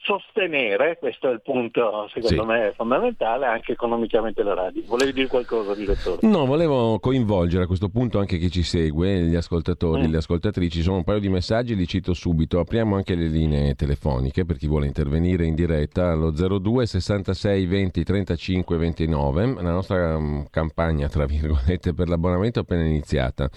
[0.00, 2.48] sostenere, questo è il punto secondo sì.
[2.48, 4.82] me fondamentale, anche economicamente la radio.
[4.86, 6.26] Volevi dire qualcosa, direttore?
[6.26, 10.10] No, volevo coinvolgere a questo punto anche chi ci segue, gli ascoltatori, mm.
[10.10, 10.82] le ascoltatrici.
[10.82, 12.60] Sono un paio di messaggi, li cito subito.
[12.60, 18.04] Apriamo anche le linee telefoniche per chi vuole intervenire in diretta allo 02 66 20
[18.04, 19.54] 35 29.
[19.60, 23.50] La nostra mm, campagna, tra virgolette, per l'abbonamento è appena iniziata.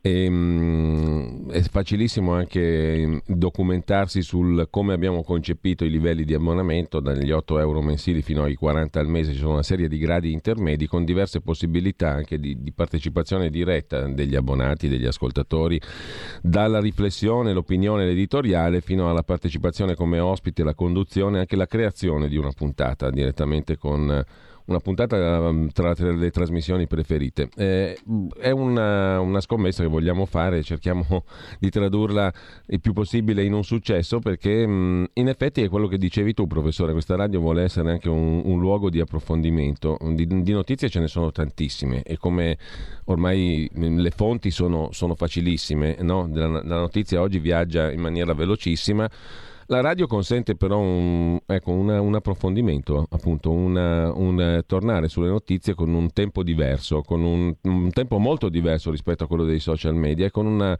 [0.00, 7.30] E, um, è facilissimo anche documentarsi sul come abbiamo concepito i livelli di abbonamento, dagli
[7.30, 10.86] 8 euro mensili fino ai 40 al mese, ci sono una serie di gradi intermedi
[10.86, 15.80] con diverse possibilità anche di, di partecipazione diretta degli abbonati, degli ascoltatori,
[16.40, 22.36] dalla riflessione, l'opinione, l'editoriale fino alla partecipazione come ospite, la conduzione, anche la creazione di
[22.36, 24.24] una puntata direttamente con
[24.66, 27.48] una puntata um, tra le trasmissioni preferite.
[27.56, 27.96] Eh,
[28.38, 31.24] è una, una, scommessa che vogliamo fare, cerchiamo
[31.58, 32.32] di tradurla
[32.66, 36.46] il più possibile in un successo perché mh, in effetti è quello che dicevi tu
[36.46, 41.00] professore, questa radio vuole essere anche un, un luogo di approfondimento, di, di, notizie ce
[41.00, 42.58] ne sono tantissime e come
[43.04, 46.28] ormai le fonti sono, sono facilissime, no?
[46.32, 49.08] la, la notizia oggi viaggia in maniera velocissima
[49.66, 55.74] la radio consente però un, ecco, una, un approfondimento, appunto, una, un tornare sulle notizie
[55.74, 59.94] con un tempo diverso, con un, un tempo molto diverso rispetto a quello dei social
[59.94, 60.78] media e con una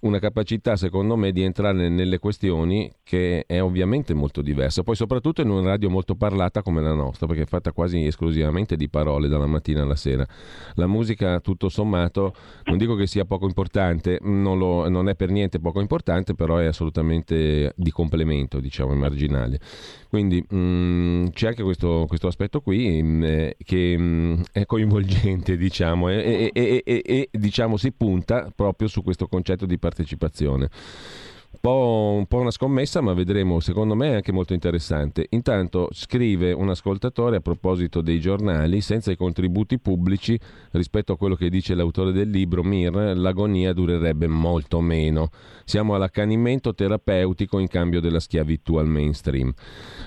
[0.00, 5.40] una capacità secondo me di entrare nelle questioni che è ovviamente molto diversa, poi soprattutto
[5.40, 9.28] in una radio molto parlata come la nostra, perché è fatta quasi esclusivamente di parole
[9.28, 10.26] dalla mattina alla sera.
[10.74, 12.34] La musica tutto sommato,
[12.64, 16.56] non dico che sia poco importante, non, lo, non è per niente poco importante, però
[16.56, 19.60] è assolutamente di complemento, diciamo, marginale.
[20.08, 24.40] Quindi mh, mm, c'è anche questo, questo aspetto qui mh, mm, eh, che mh, mm,
[24.52, 29.78] è coinvolgente, diciamo, e, e, e, e diciamo, si punta proprio su questo concetto di
[29.86, 30.68] partecipazione.
[31.56, 35.26] Un po', un po', una scommessa, ma vedremo, secondo me è anche molto interessante.
[35.30, 40.38] Intanto scrive un ascoltatore a proposito dei giornali, senza i contributi pubblici,
[40.72, 45.30] rispetto a quello che dice l'autore del libro Mir, l'agonia durerebbe molto meno.
[45.64, 49.52] Siamo all'accanimento terapeutico in cambio della schiavitù al mainstream.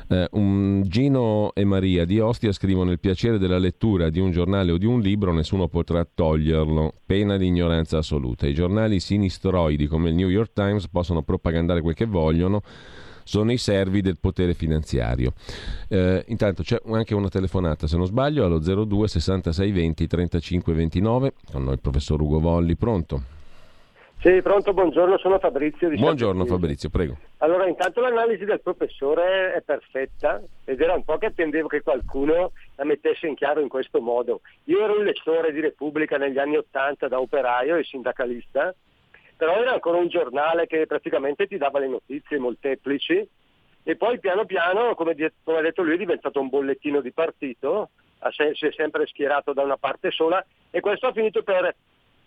[0.08, 4.72] Eh, un Gino e Maria di Ostia scrivono il piacere della lettura di un giornale
[4.72, 8.47] o di un libro, nessuno potrà toglierlo, pena di ignoranza assoluta.
[8.47, 12.61] I giornali sinistroidi come il New York Times possono propagandare quel che vogliono
[13.23, 15.33] sono i servi del potere finanziario.
[15.87, 21.33] Eh, intanto c'è anche una telefonata, se non sbaglio, allo 02 66 20 35 29
[21.51, 23.37] con noi il professor Ugo Volli, pronto?
[24.21, 25.89] Sì, pronto, buongiorno, sono Fabrizio.
[25.89, 27.17] buongiorno Fabrizio, prego.
[27.37, 32.51] Allora, intanto l'analisi del professore è perfetta ed era un po' che attendevo che qualcuno
[32.75, 34.41] la mettesse in chiaro in questo modo.
[34.65, 38.75] Io ero un lettore di Repubblica negli anni Ottanta da operaio e sindacalista,
[39.39, 43.25] però era ancora un giornale che praticamente ti dava le notizie molteplici
[43.83, 47.91] e poi piano piano, come, ha detto lui, è diventato un bollettino di partito,
[48.31, 51.73] si è sempre schierato da una parte sola e questo ha finito per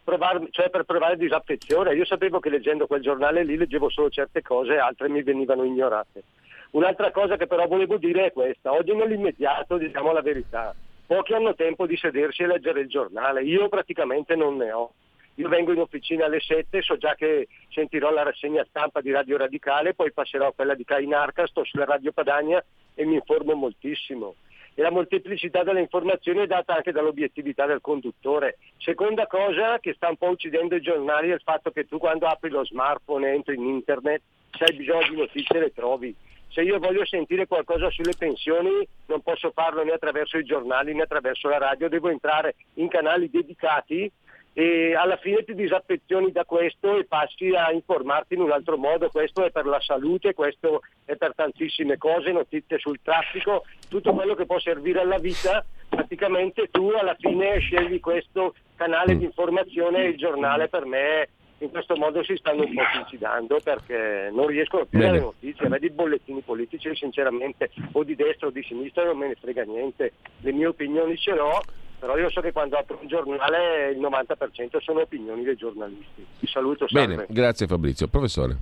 [0.02, 1.94] provare, cioè per provare disaffezione.
[1.94, 6.22] Io sapevo che leggendo quel giornale lì leggevo solo certe cose, altre mi venivano ignorate.
[6.70, 10.74] Un'altra cosa che però volevo dire è questa, oggi nell'immediato diciamo la verità,
[11.06, 14.92] pochi hanno tempo di sedersi e leggere il giornale, io praticamente non ne ho.
[15.36, 19.38] Io vengo in officina alle 7, so già che sentirò la rassegna stampa di Radio
[19.38, 22.62] Radicale, poi passerò a quella di Cainarca, sto sulla Radio Padania
[22.94, 24.34] e mi informo moltissimo.
[24.74, 28.58] E la molteplicità delle informazioni è data anche dall'obiettività del conduttore.
[28.78, 32.26] Seconda cosa che sta un po' uccidendo i giornali è il fatto che tu quando
[32.26, 36.14] apri lo smartphone e entri in internet, se hai bisogno di notizie le trovi.
[36.48, 41.02] Se io voglio sentire qualcosa sulle pensioni non posso farlo né attraverso i giornali né
[41.02, 44.10] attraverso la radio, devo entrare in canali dedicati
[44.54, 49.08] e alla fine ti disaffezioni da questo e passi a informarti in un altro modo,
[49.08, 54.34] questo è per la salute, questo è per tantissime cose, notizie sul traffico, tutto quello
[54.34, 60.08] che può servire alla vita, praticamente tu alla fine scegli questo canale di informazione e
[60.08, 61.28] il giornale per me
[61.58, 65.66] in questo modo si stanno un po' suicidando perché non riescono più a dare notizie,
[65.66, 69.36] a me di bollettini politici sinceramente o di destra o di sinistra non me ne
[69.36, 71.62] frega niente, le mie opinioni ce l'ho
[72.02, 76.26] però io so che quando apro un giornale il 90% sono opinioni dei giornalisti.
[76.40, 77.14] Vi saluto sempre.
[77.14, 78.08] Bene, grazie Fabrizio.
[78.08, 78.56] Professore.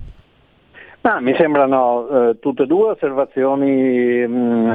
[1.01, 4.69] Ah, mi sembrano eh, tutte e due osservazioni mh, mm,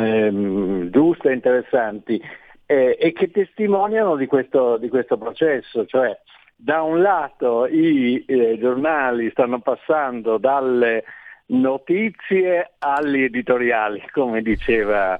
[0.83, 2.21] eh, giuste e interessanti
[2.67, 6.19] eh, e che testimoniano di questo, di questo, processo, cioè
[6.57, 11.05] da un lato i eh, giornali stanno passando dalle
[11.47, 15.17] notizie agli editoriali, come diceva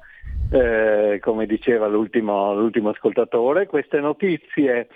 [0.51, 4.89] eh, come diceva l'ultimo, l'ultimo, ascoltatore, queste notizie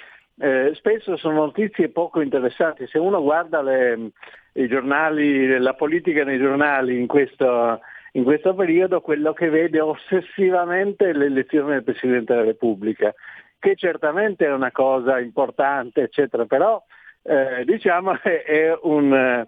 [0.42, 2.86] eh, spesso sono notizie poco interessanti.
[2.86, 4.12] Se uno guarda le,
[4.55, 7.80] i giornali, la politica nei giornali in questo,
[8.12, 13.12] in questo periodo, quello che vede ossessivamente è l'elezione del Presidente della Repubblica,
[13.59, 16.82] che certamente è una cosa importante, eccetera, però
[17.22, 19.46] eh, diciamo è un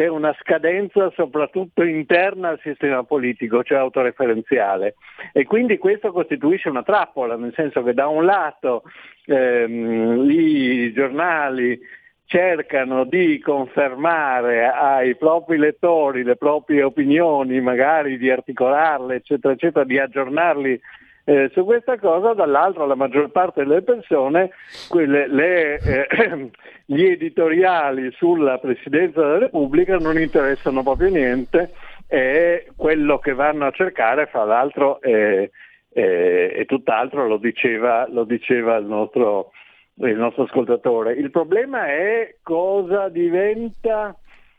[0.00, 4.96] è una scadenza soprattutto interna al sistema politico, cioè autoreferenziale.
[5.32, 8.82] E quindi questo costituisce una trappola, nel senso che da un lato
[9.26, 11.78] ehm, i giornali
[12.26, 19.98] cercano di confermare ai propri lettori le proprie opinioni, magari di articolarle, eccetera, eccetera, di
[19.98, 20.80] aggiornarli
[21.28, 24.50] eh, su questa cosa, dall'altro la maggior parte delle persone,
[24.88, 26.50] quelle, le, eh,
[26.86, 31.72] gli editoriali sulla Presidenza della Repubblica non interessano proprio niente
[32.06, 35.50] e quello che vanno a cercare, fra l'altro, è,
[35.92, 39.50] è, è tutt'altro, lo diceva, lo diceva il, nostro,
[39.94, 41.14] il nostro ascoltatore.
[41.14, 44.16] Il problema è cosa diventa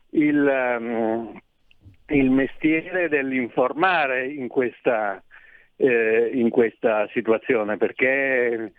[0.10, 1.40] il, um,
[2.08, 5.24] il mestiere dell'informare in questa,
[5.78, 8.74] eh, in questa situazione perché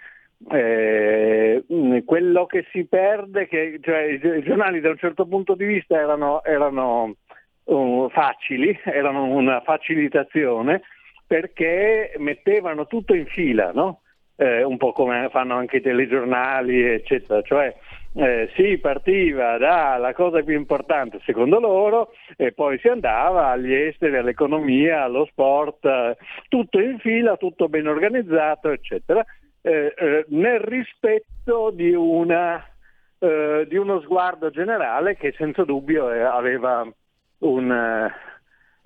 [0.50, 1.64] eh,
[2.04, 6.44] quello che si perde, che, cioè, i giornali da un certo punto di vista erano,
[6.44, 7.16] erano
[7.64, 10.82] uh, facili, erano una facilitazione
[11.26, 14.02] perché mettevano tutto in fila, no?
[14.40, 17.74] eh, un po' come fanno anche i telegiornali, eccetera, cioè
[18.14, 24.16] eh, si partiva dalla cosa più importante secondo loro e poi si andava agli esteri,
[24.16, 26.16] all'economia, allo sport, eh,
[26.48, 29.24] tutto in fila, tutto ben organizzato, eccetera,
[29.60, 32.64] eh, eh nel rispetto di, una,
[33.18, 36.90] eh, di, uno sguardo generale che senza dubbio aveva
[37.40, 38.10] un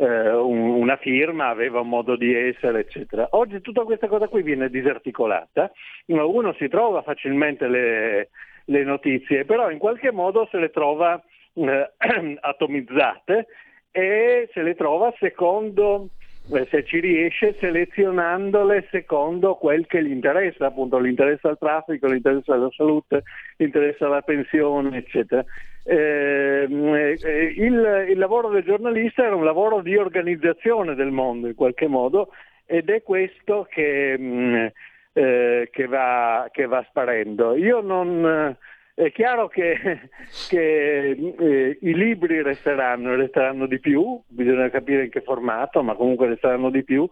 [0.05, 3.29] una firma, aveva un modo di essere, eccetera.
[3.33, 5.71] Oggi tutta questa cosa qui viene disarticolata,
[6.07, 8.31] uno si trova facilmente le,
[8.73, 11.23] le notizie, però in qualche modo se le trova
[11.55, 11.93] eh,
[12.41, 13.47] atomizzate
[13.91, 16.09] e se le trova secondo,
[16.53, 22.51] eh, se ci riesce, selezionandole secondo quel che gli interessa, appunto l'interesse al traffico, l'interesse
[22.51, 23.23] alla salute,
[23.59, 25.45] l'interesse alla pensione, eccetera.
[25.85, 31.55] Ehm, eh, il, il lavoro del giornalista era un lavoro di organizzazione del mondo in
[31.55, 32.31] qualche modo
[32.67, 34.17] ed è questo che...
[34.19, 34.67] Mh, mm,
[35.13, 37.55] eh, che, va, che, va, sparendo.
[37.55, 38.57] Io non, eh,
[38.95, 39.79] è chiaro che,
[40.49, 46.29] che eh, i libri resteranno, resteranno di più, bisogna capire in che formato, ma comunque
[46.29, 47.09] resteranno di più.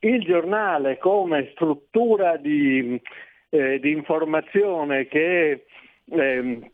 [0.00, 3.00] Il giornale come struttura di,
[3.50, 5.66] eh, di informazione che,
[6.10, 6.70] ehm,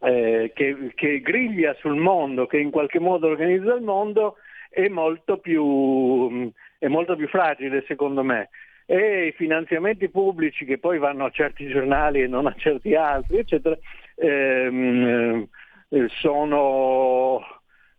[0.00, 4.36] eh, che, che griglia sul mondo, che in qualche modo organizza il mondo,
[4.68, 8.50] è molto più, è molto più fragile secondo me
[8.90, 13.36] e i finanziamenti pubblici che poi vanno a certi giornali e non a certi altri,
[13.36, 13.76] eccetera,
[14.14, 15.46] ehm,
[15.90, 17.38] eh, sono,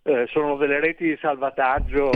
[0.02, 2.10] eh, sono, delle reti di salvataggio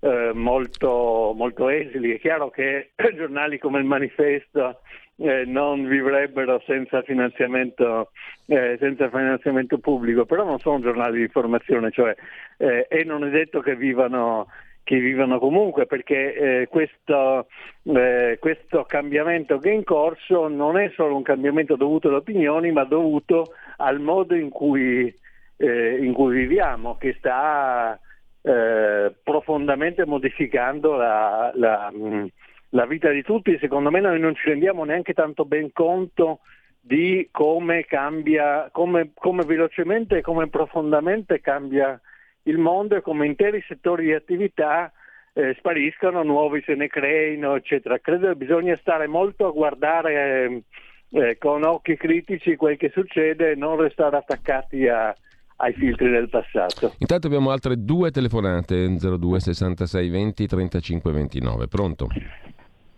[0.00, 2.16] eh, molto, molto, esili.
[2.16, 4.80] È chiaro che giornali come il Manifesto
[5.18, 8.10] eh, non vivrebbero senza finanziamento,
[8.46, 12.12] eh, senza finanziamento, pubblico, però non sono giornali di informazione, cioè,
[12.56, 14.48] eh, e non è detto che vivano
[14.82, 17.46] che vivono comunque, perché eh, questo,
[17.84, 22.72] eh, questo, cambiamento che è in corso non è solo un cambiamento dovuto alle opinioni,
[22.72, 25.14] ma dovuto al modo in cui,
[25.56, 27.98] eh, in cui viviamo, che sta
[28.42, 32.26] eh, profondamente modificando la, la, mm,
[32.70, 33.58] la, vita di tutti.
[33.60, 36.40] Secondo me noi non ci rendiamo neanche tanto ben conto
[36.80, 42.00] di come cambia, come, come velocemente e come profondamente cambia
[42.44, 44.92] il mondo e come interi settori di attività
[45.32, 47.98] eh, spariscono, nuovi se ne creino, eccetera.
[47.98, 50.62] Credo che bisogna stare molto a guardare eh,
[51.10, 55.14] eh, con occhi critici quel che succede e non restare attaccati a,
[55.56, 56.94] ai filtri del passato.
[56.98, 61.68] Intanto abbiamo altre due telefonate, 02 66 20 35 29.
[61.68, 62.08] Pronto?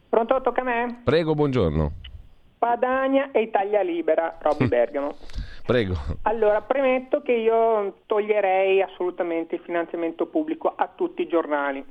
[0.08, 1.00] Pronto, tocca a me?
[1.04, 1.92] Prego, buongiorno.
[2.58, 5.16] Padania e Italia Libera, Robby Bergamo.
[5.64, 5.94] Prego.
[6.22, 11.84] Allora, premetto che io toglierei assolutamente il finanziamento pubblico a tutti i giornali,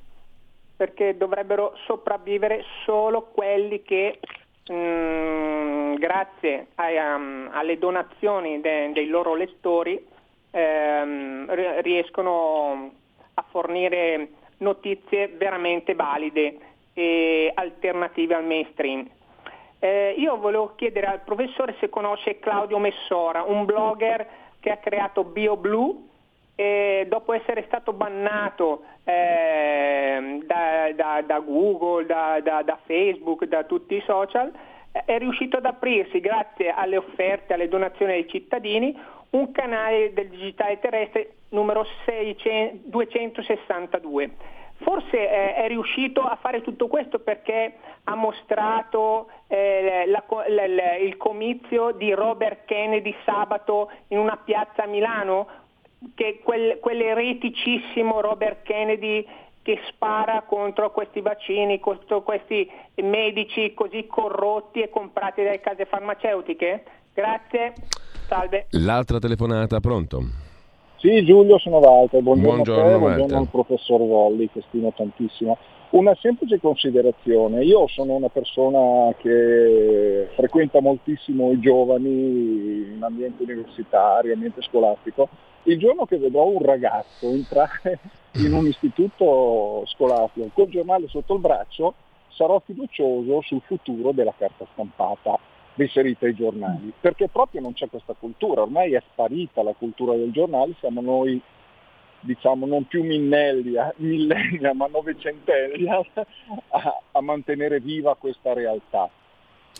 [0.75, 4.19] perché dovrebbero sopravvivere solo quelli che
[4.71, 10.05] mm, grazie ai, um, alle donazioni de, dei loro lettori
[10.51, 12.91] ehm, riescono
[13.33, 16.57] a fornire notizie veramente valide
[16.93, 19.07] e alternative al mainstream.
[19.83, 24.27] Eh, io volevo chiedere al professore se conosce Claudio Messora, un blogger
[24.59, 25.95] che ha creato BioBlue
[26.53, 33.95] e dopo essere stato bannato eh, da, da, da, Google, da, da, Facebook, da tutti
[33.95, 34.51] i social,
[34.91, 38.95] è riuscito ad aprirsi grazie alle offerte, alle donazioni dei cittadini,
[39.31, 44.29] un canale del digitale terrestre numero 600, 262
[44.81, 47.73] Forse eh, è riuscito a fare tutto questo perché
[48.05, 54.83] ha mostrato eh, la, la, la, il comizio di Robert Kennedy sabato in una piazza
[54.83, 55.47] a Milano,
[56.15, 59.25] che quel, quell'ereticissimo Robert Kennedy
[59.61, 66.83] che spara contro questi vaccini, contro questi medici così corrotti e comprati dalle case farmaceutiche?
[67.13, 67.73] Grazie,
[68.27, 68.65] salve.
[68.71, 70.49] L'altra telefonata, pronto?
[71.01, 72.21] Sì, Giulio, sono Walter.
[72.21, 75.57] Buongiorno, buongiorno a te, buongiorno al professor Volli, che stimo tantissimo.
[75.89, 84.31] Una semplice considerazione, io sono una persona che frequenta moltissimo i giovani in ambiente universitario,
[84.31, 85.27] ambiente scolastico.
[85.63, 87.97] Il giorno che vedrò un ragazzo entrare
[88.37, 91.95] in un istituto scolastico col giornale sotto il braccio,
[92.27, 95.39] sarò fiducioso sul futuro della carta stampata
[95.75, 100.31] riferita ai giornali, perché proprio non c'è questa cultura, ormai è sparita la cultura del
[100.31, 101.41] giornale, siamo noi
[102.21, 106.01] diciamo non più millennia, millennia ma novecentennia
[106.69, 109.09] a, a mantenere viva questa realtà.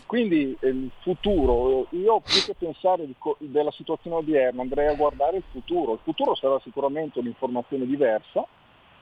[0.06, 5.38] Quindi eh, il futuro, io più che pensare di, della situazione odierna andrei a guardare
[5.38, 5.92] il futuro.
[5.94, 8.44] Il futuro sarà sicuramente un'informazione diversa,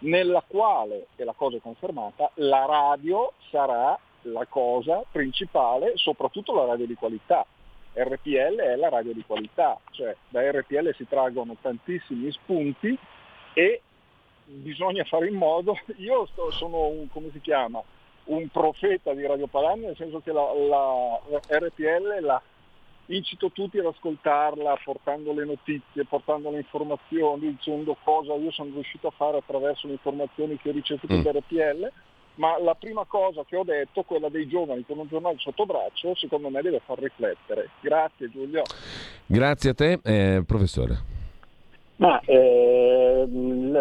[0.01, 6.66] nella quale, e la cosa è confermata, la radio sarà la cosa principale, soprattutto la
[6.66, 7.45] radio di qualità.
[7.93, 12.97] RPL è la radio di qualità, cioè da RPL si traggono tantissimi spunti
[13.53, 13.83] e
[14.45, 17.83] bisogna fare in modo, io sto, sono un, come si chiama,
[18.25, 22.41] un profeta di Radio Padania, nel senso che la, la, la RPL la
[23.07, 29.09] incito tutti ad ascoltarla portando le notizie, portando le informazioni, dicendo cosa io sono riuscito
[29.09, 31.23] a fare attraverso le informazioni che ho ricevuto mm.
[31.23, 31.93] da RPL
[32.37, 36.14] ma la prima cosa che ho detto, quella dei giovani con un giornale sotto braccio,
[36.14, 37.70] secondo me deve far riflettere.
[37.81, 38.62] Grazie Giulio.
[39.26, 41.18] Grazie a te, eh, professore.
[41.97, 43.28] Ma, eh,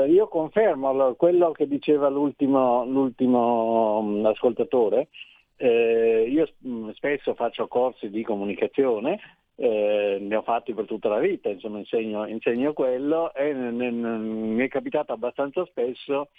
[0.10, 5.08] io confermo quello che diceva l'ultimo, l'ultimo mm, ascoltatore.
[5.56, 9.20] Eh, io mm, spesso faccio corsi di comunicazione,
[9.56, 13.92] eh, ne ho fatti per tutta la vita, insomma insegno, insegno quello e ne, ne,
[13.92, 16.30] mi è capitato abbastanza spesso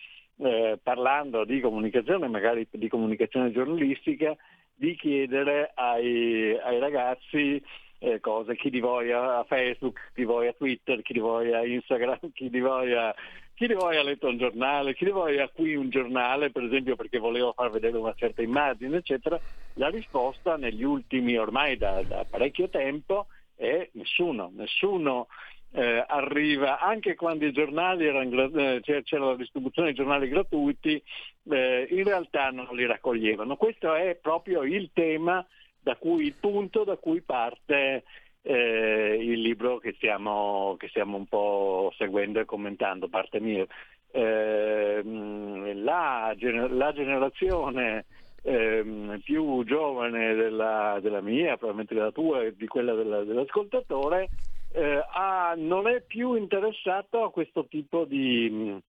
[0.42, 4.36] eh, parlando di comunicazione, magari di comunicazione giornalistica,
[4.74, 7.62] di chiedere ai, ai ragazzi
[7.98, 11.52] eh, cose, chi di voi ha Facebook, chi di voi ha Twitter, chi di voi
[11.52, 13.14] ha Instagram, chi di voi ha,
[13.54, 16.64] chi di voi ha letto un giornale, chi di voi ha qui un giornale, per
[16.64, 19.38] esempio perché volevo far vedere una certa immagine, eccetera.
[19.74, 25.26] La risposta negli ultimi, ormai da, da parecchio tempo, è nessuno, nessuno
[25.72, 31.02] eh, arriva anche quando i giornali erano, eh, c'era la distribuzione di giornali gratuiti,
[31.50, 33.56] eh, in realtà non li raccoglievano.
[33.56, 35.44] Questo è proprio il tema,
[35.82, 38.04] da cui, il punto da cui parte
[38.42, 43.66] eh, il libro che stiamo, che stiamo, un po' seguendo e commentando, parte mia.
[44.12, 46.34] Ehm, la,
[46.68, 48.06] la, generazione
[48.42, 54.28] ehm, più giovane della, della, mia, probabilmente della tua e di quella della, dell'ascoltatore,
[54.72, 58.80] eh, ha, non è più interessato a questo tipo di,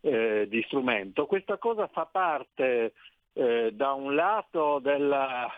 [0.00, 1.26] eh, di strumento.
[1.26, 2.92] Questa cosa fa parte
[3.32, 5.48] eh, da un lato della,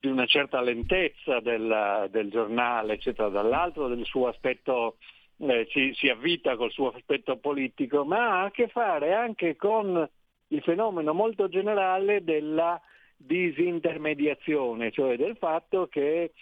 [0.00, 4.96] di una certa lentezza del, del giornale, eccetera, dall'altro del suo aspetto,
[5.38, 10.08] eh, si, si avvita col suo aspetto politico, ma ha a che fare anche con
[10.48, 12.80] il fenomeno molto generale della
[13.16, 16.32] disintermediazione, cioè del fatto che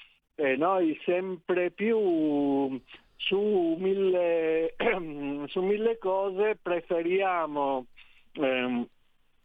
[0.40, 2.80] eh, noi sempre più
[3.16, 4.74] su mille,
[5.46, 7.86] su mille cose preferiamo
[8.34, 8.86] eh,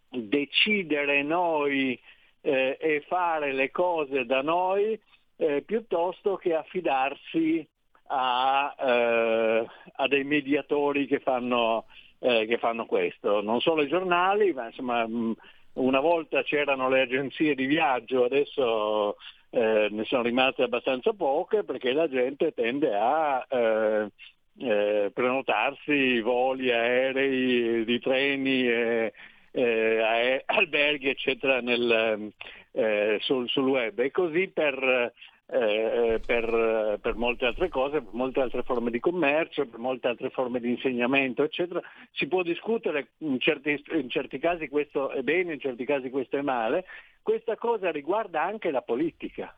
[0.09, 1.99] decidere noi
[2.41, 4.99] eh, e fare le cose da noi
[5.37, 7.67] eh, piuttosto che affidarsi
[8.07, 11.85] a, eh, a dei mediatori che fanno,
[12.19, 13.41] eh, che fanno, questo.
[13.41, 15.07] Non solo i giornali, ma insomma
[15.74, 19.17] una volta c'erano le agenzie di viaggio, adesso
[19.49, 24.09] eh, ne sono rimaste abbastanza poche perché la gente tende a eh,
[24.59, 29.13] eh, prenotarsi voli aerei, di treni, eh,
[30.45, 32.32] alberghi eccetera nel,
[32.74, 35.13] eh, sul, sul, web e così per,
[35.45, 40.30] eh, per, per, molte altre cose, per molte altre forme di commercio, per molte altre
[40.32, 41.82] forme di insegnamento, eccetera.
[42.11, 46.38] Si può discutere, in certi, in certi casi questo è bene, in certi casi questo
[46.38, 46.86] è male.
[47.21, 49.55] Questa cosa riguarda anche la politica.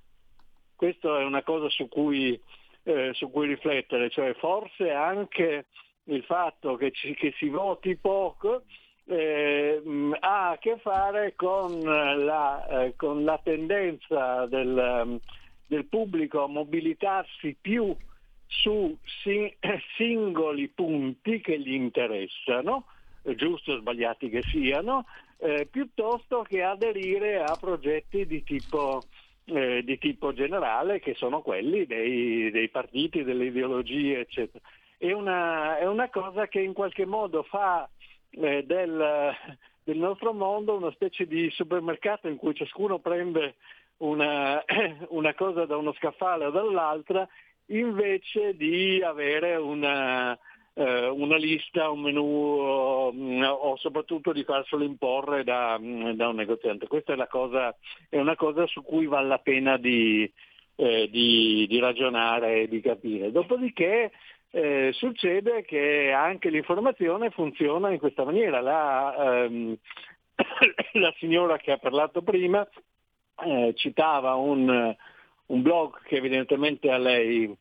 [0.76, 2.40] Questa è una cosa su cui,
[2.84, 5.68] eh, su cui riflettere, cioè forse anche
[6.08, 8.64] il fatto che, ci, che si voti poco
[9.08, 9.82] eh,
[10.20, 15.20] ha a che fare con la, eh, con la tendenza del,
[15.68, 17.96] del pubblico a mobilitarsi più
[18.48, 19.54] su si,
[19.98, 22.86] singoli punti che gli interessano,
[23.36, 25.06] giusto o sbagliati che siano,
[25.38, 29.04] eh, piuttosto che aderire a progetti di tipo,
[29.46, 34.64] eh, di tipo generale che sono quelli dei, dei, partiti, delle ideologie, eccetera.
[34.98, 37.88] È una, è una cosa che in qualche modo fa
[38.42, 39.36] eh, del,
[39.84, 43.56] del nostro mondo una specie di supermercato in cui ciascuno prende
[43.98, 44.64] una,
[45.10, 47.28] una cosa da uno scaffale o dall'altra
[47.68, 50.38] invece di avere una,
[50.74, 56.88] eh, una lista, un menù o, o, soprattutto di farselo imporre da, da, un negoziante.
[56.88, 57.76] Questa è, cosa,
[58.10, 60.32] è, una cosa su cui vale la pena di,
[60.76, 63.32] eh, di, di ragionare e di capire.
[63.32, 64.12] Dopodiché
[64.56, 68.62] eh, succede che anche l'informazione funziona in questa maniera.
[68.62, 69.76] La, ehm,
[70.94, 72.66] la signora che ha parlato prima
[73.46, 74.96] eh, citava un,
[75.48, 77.54] un, blog che evidentemente a lei,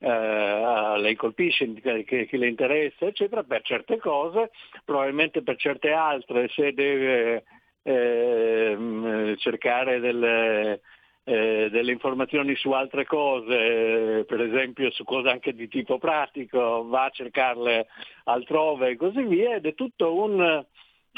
[0.00, 4.50] eh, a lei colpisce, che, che, le interessa, eccetera, per certe cose,
[4.86, 7.44] probabilmente per certe altre, se deve
[7.82, 10.80] ehm, cercare delle,
[11.28, 17.04] eh, delle informazioni su altre cose, per esempio su cose anche di tipo pratico, va
[17.04, 17.86] a cercarle
[18.24, 20.64] altrove e così via, ed è tutto un,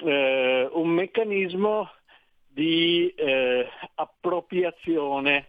[0.04, 1.90] eh, un meccanismo
[2.48, 5.46] di eh, appropriazione.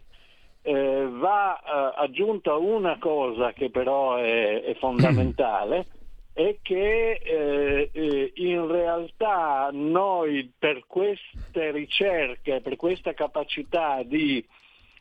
[0.61, 5.87] Eh, va eh, aggiunta una cosa che però è, è fondamentale,
[6.33, 14.45] è che eh, eh, in realtà noi per queste ricerche, per questa capacità di,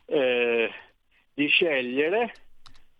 [0.07, 0.69] eh,
[1.33, 2.33] di scegliere,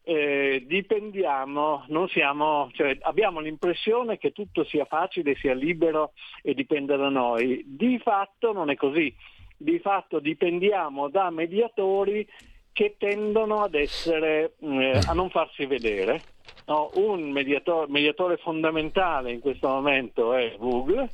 [0.03, 7.09] eh, dipendiamo, siamo, cioè, abbiamo l'impressione che tutto sia facile, sia libero e dipenda da
[7.09, 7.63] noi.
[7.65, 9.13] Di fatto non è così.
[9.57, 12.27] Di fatto dipendiamo da mediatori
[12.73, 16.21] che tendono ad essere, eh, a non farsi vedere.
[16.65, 21.09] No, un mediatore, mediatore, fondamentale in questo momento è Google.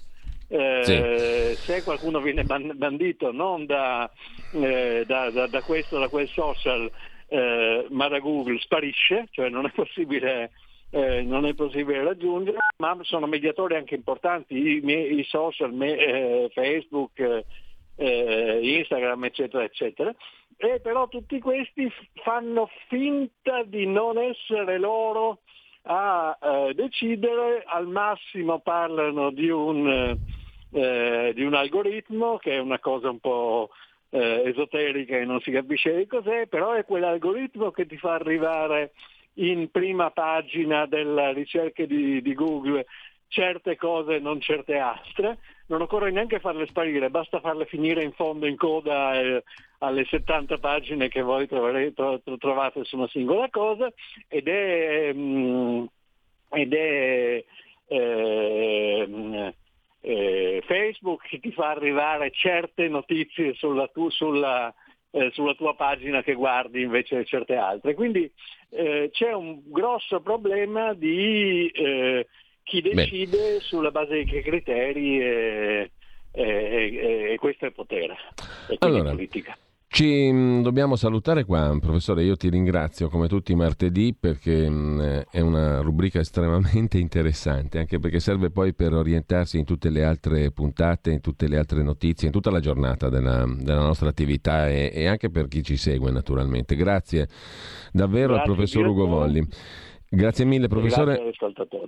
[0.50, 1.62] Eh, sì.
[1.62, 4.10] Se qualcuno viene bandito non da,
[4.54, 6.90] eh, da, da, da questo o da quel social,
[7.28, 10.52] eh, ma da Google sparisce, cioè non è possibile,
[10.92, 16.50] eh, non è possibile raggiungere, ma sono mediatori anche importanti, i, i social, me, eh,
[16.54, 17.44] Facebook,
[17.96, 20.16] eh, Instagram, eccetera, eccetera.
[20.58, 21.88] E però tutti questi
[22.24, 25.42] fanno finta di non essere loro
[25.84, 30.18] a eh, decidere, al massimo parlano di un,
[30.72, 33.70] eh, di un algoritmo che è una cosa un po'
[34.10, 38.94] eh, esoterica e non si capisce di cos'è, però è quell'algoritmo che ti fa arrivare
[39.36, 42.86] in prima pagina della ricerca di, di Google
[43.28, 45.38] certe cose e non certe altre.
[45.68, 49.44] Non occorre neanche farle sparire, basta farle finire in fondo in coda eh,
[49.80, 53.92] alle 70 pagine che voi troverete, trovate su una singola cosa
[54.30, 55.86] ed è, mm,
[56.52, 57.44] ed è
[57.88, 59.54] eh,
[60.02, 64.74] eh, Facebook che ti fa arrivare certe notizie sulla, tu, sulla,
[65.12, 67.94] eh, sulla, tua pagina che guardi invece certe altre.
[67.94, 68.32] Quindi
[68.70, 72.28] eh, c'è un grosso problema di, eh,
[72.68, 73.60] chi decide Beh.
[73.62, 75.92] sulla base di che criteri e,
[76.32, 78.16] e, e, questo è potere.
[78.68, 79.58] E allora, politica.
[79.90, 82.24] Ci mm, dobbiamo salutare qua, professore.
[82.24, 85.00] Io ti ringrazio come tutti i martedì perché mm,
[85.32, 90.52] è una rubrica estremamente interessante, anche perché serve poi per orientarsi in tutte le altre
[90.52, 94.92] puntate, in tutte le altre notizie, in tutta la giornata della, della nostra attività e,
[94.94, 96.76] e, anche per chi ci segue, naturalmente.
[96.76, 97.30] Grazie
[97.94, 99.48] davvero Grazie al professor Ugo Volli.
[100.10, 101.32] Grazie mille professore,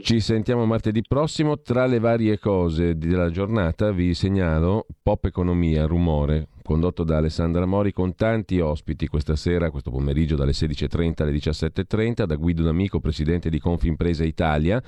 [0.02, 1.62] ci sentiamo martedì prossimo.
[1.62, 7.92] Tra le varie cose della giornata vi segnalo Pop Economia, Rumore, condotto da Alessandra Mori
[7.92, 13.50] con tanti ospiti questa sera, questo pomeriggio dalle 16.30 alle 17.30, da Guido D'Amico, presidente
[13.50, 14.80] di Confimpresa Italia.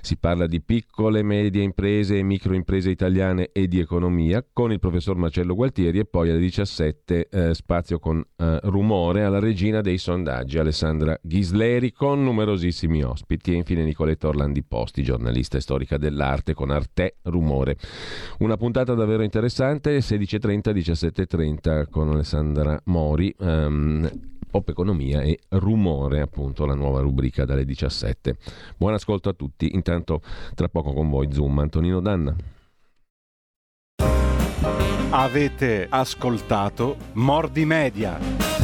[0.00, 5.16] Si parla di piccole medie imprese e microimprese italiane e di economia, con il professor
[5.16, 10.58] Marcello Gualtieri e poi alle 17 eh, spazio con eh, rumore alla regina dei sondaggi,
[10.58, 16.70] Alessandra Ghisleri, con numerosissimi ospiti e infine Nicoletta Orlandi Posti, giornalista e storica dell'arte con
[16.70, 17.76] Arte Rumore.
[18.38, 23.34] Una puntata davvero interessante, 16.30, 17 7.30 con Alessandra Mori.
[23.38, 24.08] Um,
[24.50, 28.36] Pop Economia e Rumore, appunto, la nuova rubrica dalle 17.
[28.76, 29.74] Buon ascolto a tutti.
[29.74, 30.22] Intanto,
[30.54, 32.34] tra poco con voi, Zoom, Antonino Danna.
[35.10, 38.57] Avete ascoltato Mordi Media.